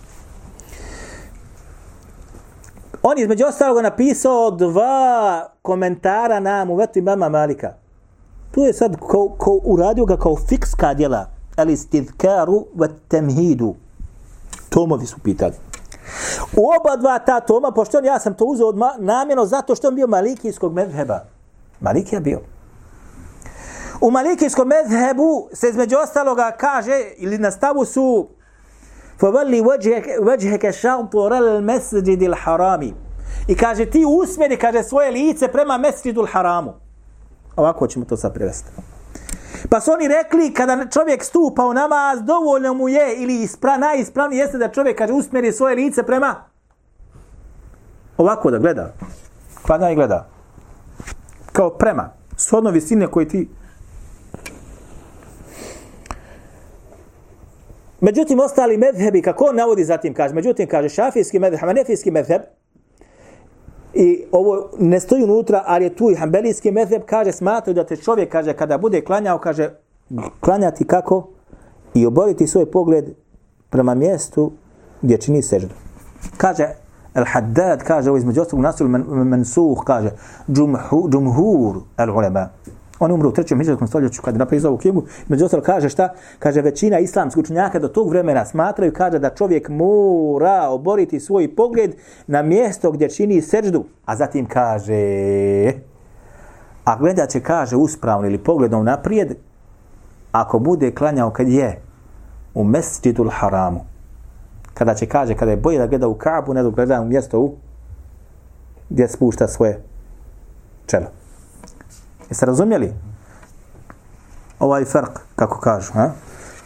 On 3.03 3.19
je 3.19 3.23
između 3.23 3.45
ostaloga 3.47 3.83
napisao 3.83 4.51
dva 4.51 5.49
komentara 5.63 6.41
na 6.41 6.65
muvetu 6.65 6.99
imama 6.99 7.29
Malika. 7.29 7.73
Tu 8.51 8.61
je 8.61 8.73
sad 8.73 8.97
ko, 8.97 9.29
ko 9.39 9.61
uradio 9.65 10.05
ga 10.05 10.17
kao 10.17 10.37
fikska 10.49 10.95
djela. 10.95 11.27
Ali 11.57 11.77
stidkaru 11.77 12.67
wa 12.77 12.89
temhidu. 13.09 13.75
Tomovi 14.69 15.07
su 15.07 15.19
pitali. 15.19 15.55
U 16.58 16.62
oba 16.80 16.96
dva 16.96 17.20
ta 17.20 17.40
toma, 17.40 17.72
pošto 17.72 17.98
on, 17.98 18.06
ja 18.06 18.20
sam 18.20 18.34
to 18.34 18.46
uzeo 18.46 18.68
odma, 18.68 18.94
namjeno 19.00 19.46
zato 19.46 19.76
što 19.76 19.88
on 19.88 19.96
bio 19.96 20.08
malikijskog 20.08 20.74
medheba. 20.74 21.20
Malikija 21.80 22.20
bio. 22.20 22.40
U 24.02 24.12
malikijskom 24.12 24.68
medhebu 24.68 25.48
se 25.54 25.70
između 25.70 25.96
ostaloga 25.98 26.52
kaže, 26.58 27.02
ili 27.18 27.38
na 27.38 27.52
stavu 27.52 27.86
su 27.86 28.28
فَوَلِّ 29.20 29.62
وَجْهَكَ 30.20 30.72
شَطُرَ 30.72 31.32
الْمَسْجِدِ 31.34 32.22
الْحَرَامِ 32.22 32.94
I 33.48 33.56
kaže, 33.56 33.86
ti 33.86 34.06
usmjeri, 34.06 34.58
kaže, 34.58 34.84
svoje 34.84 35.12
lice 35.12 35.48
prema 35.48 35.78
mesjidu 35.78 36.28
haramu. 36.32 36.74
Ovako 37.56 37.88
ćemo 37.88 38.06
to 38.06 38.18
sad 38.18 38.34
prevesti. 38.34 38.72
Pa 39.71 39.81
su 39.81 39.93
oni 39.93 40.09
rekli, 40.09 40.55
kada 40.55 40.87
čovjek 40.91 41.25
stupa 41.25 41.67
u 41.67 41.75
namaz, 41.75 42.23
dovoljno 42.23 42.75
mu 42.75 42.89
je, 42.89 43.17
ili 43.17 43.43
ispra, 43.43 43.77
najispravnije 43.77 44.41
jeste 44.41 44.59
da 44.59 44.69
čovjek, 44.69 44.99
kaže, 44.99 45.13
usmjeri 45.13 45.53
svoje 45.53 45.77
lice 45.77 46.03
prema 46.03 46.49
ovako 48.19 48.51
da 48.51 48.59
gleda. 48.59 48.93
Pa 49.01 49.63
Klanja 49.67 49.91
i 49.91 49.95
gleda. 49.95 50.29
Kao 51.53 51.71
prema. 51.71 52.11
Shodno 52.37 52.71
visine 52.71 53.07
koji 53.07 53.29
ti 53.29 53.49
Međutim, 58.01 58.41
ostali 58.41 58.77
medhebi, 58.77 59.23
kako 59.23 59.45
on 59.45 59.57
navodi 59.57 59.85
zatim, 59.85 60.15
kaže, 60.15 60.35
međutim, 60.35 60.69
kaže, 60.69 60.89
šafijski 60.89 61.39
medheb, 61.39 61.61
hanefijski 61.61 62.11
medheb, 62.11 62.43
i 64.01 64.25
ovo 64.33 64.69
ne 64.79 65.01
stoji 65.01 65.25
unutra, 65.25 65.63
ali 65.67 65.85
je 65.85 65.95
tu 65.95 66.11
i 66.11 66.15
hambelijski 66.15 66.71
mezheb 66.71 67.03
kaže, 67.07 67.33
smatraju 67.33 67.75
da 67.75 67.85
te 67.85 67.97
čovjek, 67.97 68.33
kaže, 68.33 68.53
kada 68.53 68.79
bude 68.79 69.01
klanjao, 69.01 69.39
kaže, 69.39 69.71
klanjati 70.41 70.85
kako? 70.85 71.29
I 71.95 72.07
oboriti 72.07 72.47
svoj 72.47 72.71
pogled 72.71 73.05
prema 73.71 73.95
mjestu 73.95 74.53
gdje 75.03 75.19
čini 75.19 75.43
seždu. 75.43 75.75
Kaže, 76.37 76.69
Al-Haddad 77.15 77.83
kaže, 77.87 78.11
ovo 78.11 78.19
između 78.19 78.41
ostalog 78.41 78.63
nasul 78.63 78.89
men, 78.89 79.03
mensuh, 79.03 79.83
kaže, 79.85 80.11
džumhur, 80.53 81.11
džumhur 81.11 81.77
al-ulema, 81.97 82.49
On 82.99 83.13
umro 83.13 83.29
u 83.29 83.33
trećem 83.33 83.59
hiđarskom 83.59 83.89
stoljeću 83.89 84.23
kada 84.23 84.35
je 84.35 84.39
napisao 84.39 84.69
ovu 84.69 84.79
knjigu. 84.79 85.05
Među 85.29 85.45
ostalo 85.45 85.63
kaže 85.63 85.89
šta? 85.89 86.09
Kaže 86.39 86.61
većina 86.61 86.99
islamskih 86.99 87.41
učenjaka 87.41 87.79
do 87.79 87.89
tog 87.89 88.09
vremena 88.09 88.45
smatraju 88.45 88.93
kaže 88.93 89.19
da 89.19 89.35
čovjek 89.35 89.69
mora 89.69 90.69
oboriti 90.69 91.21
svoj 91.21 91.55
pogled 91.57 91.95
na 92.27 92.43
mjesto 92.43 92.93
gdje 92.93 93.09
čini 93.09 93.43
seđdu. 93.43 93.85
A 94.05 94.17
zatim 94.17 94.47
kaže 94.47 95.73
a 96.89 96.97
gledat 96.97 97.31
će 97.31 97.41
kaže 97.41 97.77
uspravno 97.77 98.27
ili 98.27 98.39
pogledom 98.39 98.85
naprijed 98.85 99.37
ako 100.33 100.59
bude 100.59 100.95
klanjao 100.95 101.31
kad 101.31 101.49
je 101.49 101.81
u 102.55 102.65
mesjidul 102.65 103.29
haramu. 103.31 103.81
Kada 104.75 104.95
će 104.95 105.07
kaže 105.07 105.35
kada 105.35 105.51
je 105.51 105.57
bolje 105.57 105.79
da 105.79 105.87
gleda 105.87 106.09
u 106.09 106.15
Kaabu 106.15 106.55
nego 106.55 106.71
gleda 106.71 107.01
u 107.01 107.05
mjesto 107.05 107.41
u 107.41 107.55
gdje 108.89 109.09
spušta 109.09 109.49
svoje 109.49 109.83
čelo. 110.87 111.07
Jeste 112.31 112.47
razumjeli? 112.47 112.93
Ovaj 114.61 114.85
fark, 114.85 115.19
kako 115.37 115.61
kažu. 115.61 115.93
Ha? 115.93 116.11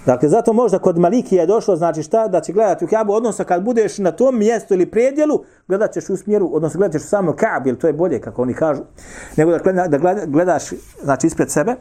Dakle, 0.06 0.28
zato 0.28 0.52
možda 0.52 0.78
kod 0.78 0.98
Maliki 0.98 1.36
je 1.36 1.46
došlo, 1.46 1.76
znači 1.76 2.02
šta, 2.02 2.28
da 2.28 2.40
će 2.40 2.52
gledati 2.52 2.84
u 2.84 2.88
Kaabu, 2.88 3.12
odnosno 3.12 3.44
kad 3.44 3.62
budeš 3.62 3.98
na 3.98 4.12
tom 4.12 4.38
mjestu 4.38 4.74
ili 4.74 4.90
predjelu, 4.90 5.44
gledat 5.68 5.92
ćeš 5.92 6.10
u 6.10 6.16
smjeru, 6.16 6.50
odnosno 6.52 6.78
gledat 6.78 7.00
ćeš 7.00 7.08
samo 7.08 7.32
Kaabu, 7.32 7.68
jer 7.68 7.78
to 7.78 7.86
je 7.86 7.92
bolje, 7.92 8.20
kako 8.20 8.42
oni 8.42 8.54
kažu, 8.54 8.82
nego 9.36 9.50
da, 9.50 9.58
gleda, 9.58 9.88
da 9.88 10.26
gledaš, 10.26 10.64
znači, 11.02 11.26
ispred 11.26 11.50
sebe, 11.50 11.74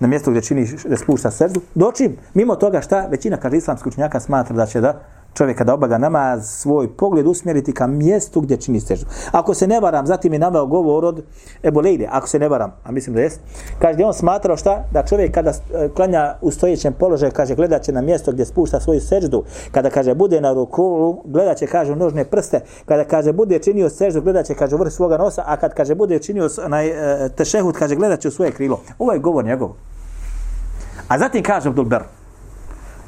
na 0.00 0.06
mjestu 0.06 0.30
gdje 0.30 0.42
čini, 0.42 0.68
da 0.88 0.96
spušta 0.96 1.30
srdu, 1.30 1.60
dočim, 1.74 2.16
mimo 2.34 2.56
toga 2.56 2.80
šta, 2.80 3.06
većina, 3.10 3.36
kaže 3.36 3.56
islamskih 3.56 3.86
učenjaka, 3.86 4.20
smatra 4.20 4.56
da 4.56 4.66
će 4.66 4.80
da 4.80 5.00
čovjek 5.38 5.58
kada 5.58 5.74
obavlja 5.74 5.98
namaz 5.98 6.48
svoj 6.48 6.88
pogled 6.96 7.26
usmjeriti 7.26 7.72
ka 7.72 7.86
mjestu 7.86 8.40
gdje 8.40 8.56
čini 8.56 8.80
seždu. 8.80 9.06
Ako 9.32 9.54
se 9.54 9.66
ne 9.66 9.80
varam, 9.80 10.06
zatim 10.06 10.32
je 10.32 10.38
naveo 10.38 10.66
govor 10.66 11.04
od 11.04 11.22
Ebu 11.62 11.80
Lejde, 11.80 12.08
ako 12.10 12.28
se 12.28 12.38
ne 12.38 12.48
varam, 12.48 12.72
a 12.84 12.92
mislim 12.92 13.14
da 13.14 13.20
jest, 13.20 13.40
kaže 13.78 13.98
da 13.98 14.06
on 14.06 14.14
smatrao 14.14 14.56
šta? 14.56 14.84
Da 14.92 15.02
čovjek 15.02 15.34
kada 15.34 15.50
e, 15.50 15.88
klanja 15.96 16.34
u 16.42 16.50
stojećem 16.50 16.92
položaju, 16.92 17.32
kaže 17.34 17.54
gledat 17.54 17.82
će 17.82 17.92
na 17.92 18.00
mjesto 18.00 18.32
gdje 18.32 18.46
spušta 18.46 18.80
svoju 18.80 19.00
seždu, 19.00 19.44
kada 19.72 19.90
kaže 19.90 20.14
bude 20.14 20.40
na 20.40 20.52
ruku, 20.52 21.22
gledat 21.24 21.58
će, 21.58 21.66
kaže, 21.66 21.96
nožne 21.96 22.24
prste, 22.24 22.60
kada 22.86 23.04
kaže 23.04 23.32
bude 23.32 23.58
činio 23.58 23.90
seždu, 23.90 24.22
gledat 24.22 24.46
će, 24.46 24.54
kaže, 24.54 24.76
vrh 24.76 24.92
svoga 24.92 25.18
nosa, 25.18 25.42
a 25.46 25.56
kad 25.56 25.74
kaže 25.74 25.94
bude 25.94 26.18
činio 26.18 26.48
na 26.68 26.82
e, 26.82 27.28
tešehud, 27.36 27.58
tešehut, 27.58 27.76
kaže 27.76 27.96
gledat 27.96 28.20
će 28.20 28.28
u 28.28 28.30
svoje 28.30 28.52
krilo. 28.52 28.80
Ovo 28.98 29.12
je 29.12 29.18
govor 29.18 29.44
njegov. 29.44 29.70
A 31.08 31.18
zatim 31.18 31.42
kaže 31.42 31.68
Abdul 31.68 31.84
Ber, 31.84 32.02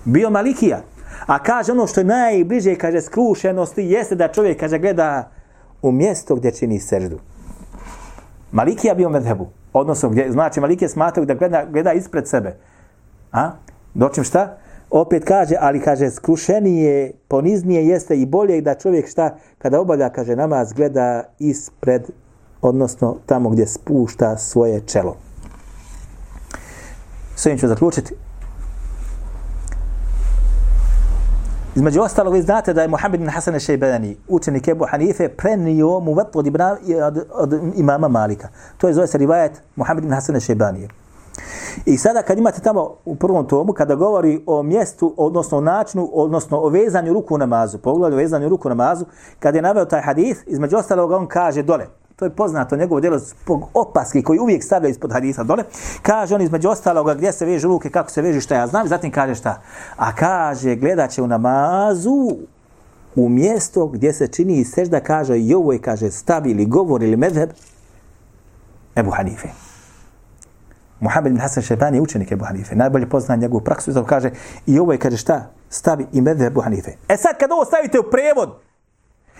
bio 0.04 0.30
Malikija, 0.30 0.82
A 1.26 1.38
kaže 1.38 1.72
ono 1.72 1.86
što 1.86 2.00
je 2.00 2.04
najbliže, 2.04 2.76
kaže, 2.76 3.00
skrušenosti, 3.00 3.82
jeste 3.82 4.14
da 4.14 4.28
čovjek, 4.28 4.60
kaže, 4.60 4.78
gleda 4.78 5.30
u 5.82 5.92
mjesto 5.92 6.34
gdje 6.34 6.52
čini 6.52 6.80
seždu. 6.80 7.18
Malikija 8.52 8.94
bio 8.94 9.08
medhebu. 9.08 9.48
Odnosno, 9.72 10.08
gdje, 10.08 10.32
znači, 10.32 10.60
Malikija 10.60 10.88
smatrao 10.88 11.26
da 11.26 11.34
gleda, 11.34 11.64
gleda 11.64 11.92
ispred 11.92 12.28
sebe. 12.28 12.56
A? 13.32 13.50
Dočim 13.94 14.24
šta? 14.24 14.58
Opet 14.90 15.24
kaže, 15.24 15.54
ali 15.60 15.80
kaže, 15.80 16.10
skrušenije, 16.10 17.12
poniznije 17.28 17.86
jeste 17.86 18.16
i 18.16 18.26
bolje 18.26 18.60
da 18.60 18.74
čovjek 18.74 19.08
šta, 19.08 19.36
kada 19.58 19.80
obavlja, 19.80 20.10
kaže, 20.10 20.36
namaz, 20.36 20.72
gleda 20.72 21.24
ispred, 21.38 22.10
odnosno 22.62 23.16
tamo 23.26 23.50
gdje 23.50 23.66
spušta 23.66 24.36
svoje 24.36 24.80
čelo. 24.80 25.16
Sve 27.36 27.58
ću 27.58 27.68
zaključiti. 27.68 28.14
Između 31.74 32.00
ostalog, 32.00 32.34
vi 32.34 32.42
znate 32.42 32.72
da 32.72 32.82
je 32.82 32.88
Muhammed 32.88 33.20
bin 33.20 33.28
Hasan 33.28 33.54
al-Shaybani, 33.54 34.14
učenik 34.28 34.68
Ebu 34.68 34.84
Hanife, 34.90 35.28
prenio 35.28 36.00
mu 36.00 36.14
vatlu 36.14 36.38
od, 36.38 36.46
ibna, 36.46 36.76
od, 37.06 37.26
od 37.32 37.60
imama 37.76 38.08
Malika. 38.08 38.48
To 38.78 38.88
je 38.88 38.94
zove 38.94 39.06
se 39.06 39.18
rivajet 39.18 39.62
Muhammed 39.76 40.04
bin 40.04 40.12
Hasan 40.12 40.34
al-Shaybani. 40.34 40.88
I 41.86 41.96
sada 41.98 42.22
kad 42.22 42.38
imate 42.38 42.60
tamo 42.60 42.94
u 43.04 43.14
prvom 43.14 43.46
tomu, 43.46 43.72
kada 43.72 43.94
govori 43.94 44.42
o 44.46 44.62
mjestu, 44.62 45.14
odnosno 45.16 45.58
o 45.58 45.60
načinu, 45.60 46.10
odnosno 46.12 46.58
o 46.58 46.68
vezanju 46.68 47.12
ruku 47.12 47.34
u 47.34 47.38
namazu, 47.38 47.78
pogledu 47.78 48.16
o 48.16 48.18
vezanju 48.18 48.48
ruku 48.48 48.68
u 48.68 48.74
namazu, 48.74 49.04
kada 49.38 49.58
je 49.58 49.62
naveo 49.62 49.84
taj 49.84 50.00
hadith, 50.00 50.40
između 50.46 50.76
ostalog 50.76 51.10
on 51.10 51.26
kaže 51.26 51.62
dole, 51.62 51.86
to 52.20 52.26
je 52.26 52.30
poznato 52.30 52.76
njegovo 52.76 53.00
djelo 53.00 53.18
zbog 53.18 53.68
opaski 53.74 54.22
koji 54.22 54.38
uvijek 54.38 54.64
stavlja 54.64 54.88
ispod 54.88 55.12
hadisa 55.12 55.42
dole, 55.42 55.64
kaže 56.02 56.34
on 56.34 56.42
između 56.42 56.68
ostaloga 56.68 57.14
gdje 57.14 57.32
se 57.32 57.46
veže 57.46 57.68
ruke, 57.68 57.90
kako 57.90 58.10
se 58.10 58.22
veže, 58.22 58.40
šta 58.40 58.54
ja 58.54 58.66
znam, 58.66 58.88
zatim 58.88 59.10
kaže 59.10 59.34
šta? 59.34 59.62
A 59.96 60.14
kaže, 60.14 60.76
gledat 60.76 61.10
će 61.10 61.22
u 61.22 61.26
namazu 61.26 62.36
u 63.16 63.28
mjesto 63.28 63.86
gdje 63.86 64.12
se 64.12 64.28
čini 64.28 64.58
i 64.58 64.64
sežda, 64.64 65.00
kaže, 65.00 65.38
i 65.38 65.54
ovo 65.54 65.72
je, 65.72 65.78
kaže, 65.78 66.10
stavi 66.10 66.50
ili 66.50 66.66
govor 66.66 67.02
ili 67.02 67.16
medheb 67.16 67.50
Ebu 68.96 69.10
Hanife. 69.10 69.48
Muhammed 71.00 71.32
bin 71.32 71.40
Hasan 71.40 71.62
Šebani 71.62 71.96
je 71.96 72.00
učenik 72.00 72.32
Ebu 72.32 72.44
Hanife. 72.44 72.76
Najbolje 72.76 73.08
pozna 73.08 73.36
njegovu 73.36 73.60
praksu, 73.60 73.92
zato 73.92 74.06
kaže, 74.06 74.30
i 74.66 74.78
ovo 74.78 74.92
je, 74.92 74.98
kaže, 74.98 75.16
šta? 75.16 75.50
Stavi 75.70 76.06
i 76.12 76.20
medheb 76.20 76.46
Ebu 76.46 76.60
Hanife. 76.60 76.90
E 77.08 77.16
sad, 77.16 77.38
kad 77.38 77.52
ovo 77.52 77.64
stavite 77.64 78.00
u 78.00 78.10
prevod, 78.10 78.60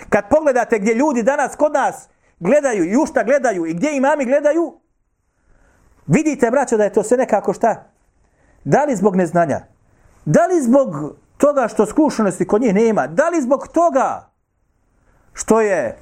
kad 0.09 0.24
pogledate 0.31 0.78
gdje 0.78 0.95
ljudi 0.95 1.22
danas 1.22 1.57
kod 1.57 1.72
nas 1.72 2.09
gledaju 2.41 2.84
i 2.84 2.97
u 2.97 3.07
šta 3.07 3.22
gledaju 3.22 3.66
i 3.66 3.74
gdje 3.74 3.97
imami 3.97 4.24
gledaju, 4.24 4.80
vidite, 6.07 6.51
braćo, 6.51 6.76
da 6.76 6.84
je 6.84 6.93
to 6.93 7.03
sve 7.03 7.16
nekako 7.16 7.53
šta? 7.53 7.91
Da 8.64 8.84
li 8.84 8.97
zbog 8.97 9.16
neznanja? 9.16 9.61
Da 10.24 10.47
li 10.47 10.62
zbog 10.62 11.14
toga 11.36 11.68
što 11.68 11.86
skušenosti 11.86 12.47
kod 12.47 12.62
njih 12.62 12.74
nema? 12.74 13.07
Da 13.07 13.28
li 13.28 13.41
zbog 13.41 13.68
toga 13.68 14.30
što 15.32 15.61
je 15.61 15.99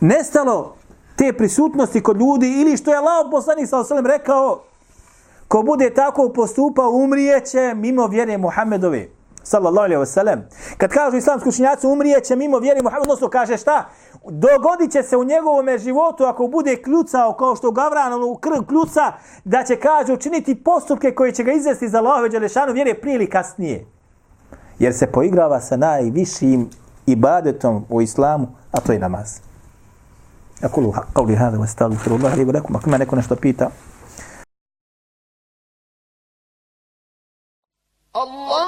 nestalo 0.00 0.76
te 1.16 1.32
prisutnosti 1.32 2.02
kod 2.02 2.20
ljudi 2.20 2.60
ili 2.60 2.76
što 2.76 2.90
je 2.90 2.96
Allah 2.96 3.26
poslanik 3.30 3.68
sa 3.68 3.78
osalem 3.78 4.06
rekao 4.06 4.62
ko 5.48 5.62
bude 5.62 5.94
tako 5.94 6.32
postupao 6.34 6.90
umrijeće 6.90 7.74
mimo 7.74 8.06
vjere 8.06 8.38
Muhammedove 8.38 9.08
sallallahu 9.44 9.84
alaihi 9.84 10.02
wasallam. 10.02 10.38
Kad 10.78 10.90
kažu 10.90 11.16
islamski 11.16 11.48
učinjaci 11.48 11.86
umrijeće 11.86 12.36
mimo 12.36 12.58
vjere 12.58 12.82
Muhammed, 12.82 13.02
odnosno 13.02 13.28
kaže 13.28 13.56
šta? 13.56 13.90
dogodit 14.30 14.92
će 14.92 15.02
se 15.02 15.16
u 15.16 15.24
njegovom 15.24 15.78
životu 15.78 16.24
ako 16.24 16.46
bude 16.46 16.82
kljucao 16.82 17.32
kao 17.32 17.56
što 17.56 17.70
Gavran 17.70 18.12
ono, 18.12 18.26
u 18.26 18.36
krv 18.36 18.62
kljuca, 18.68 19.12
da 19.44 19.64
će, 19.64 19.76
kaže, 19.76 20.12
učiniti 20.12 20.64
postupke 20.64 21.14
koje 21.14 21.32
će 21.32 21.42
ga 21.42 21.52
izvesti 21.52 21.88
za 21.88 21.98
Allahove 21.98 22.28
Đelešanu 22.28 22.72
vjere 22.72 22.94
prije 22.94 23.14
ili 23.14 23.30
kasnije. 23.30 23.86
Jer 24.78 24.94
se 24.94 25.06
poigrava 25.06 25.60
sa 25.60 25.76
najvišim 25.76 26.70
ibadetom 27.06 27.84
u 27.90 28.02
islamu, 28.02 28.46
a 28.72 28.80
to 28.80 28.92
je 28.92 28.98
namaz. 28.98 29.40
Akulu 30.62 30.92
qavli 31.14 31.36
hada 31.36 31.58
wa 31.58 31.64
astaghfirullah 31.64 32.38
li 32.38 32.44
wa 32.44 32.54
lakum. 32.54 32.76
Ako 32.76 32.88
ima 32.88 32.98
neko 32.98 33.16
nešto 33.16 33.36
pita, 33.36 33.70
Allah 38.12 38.63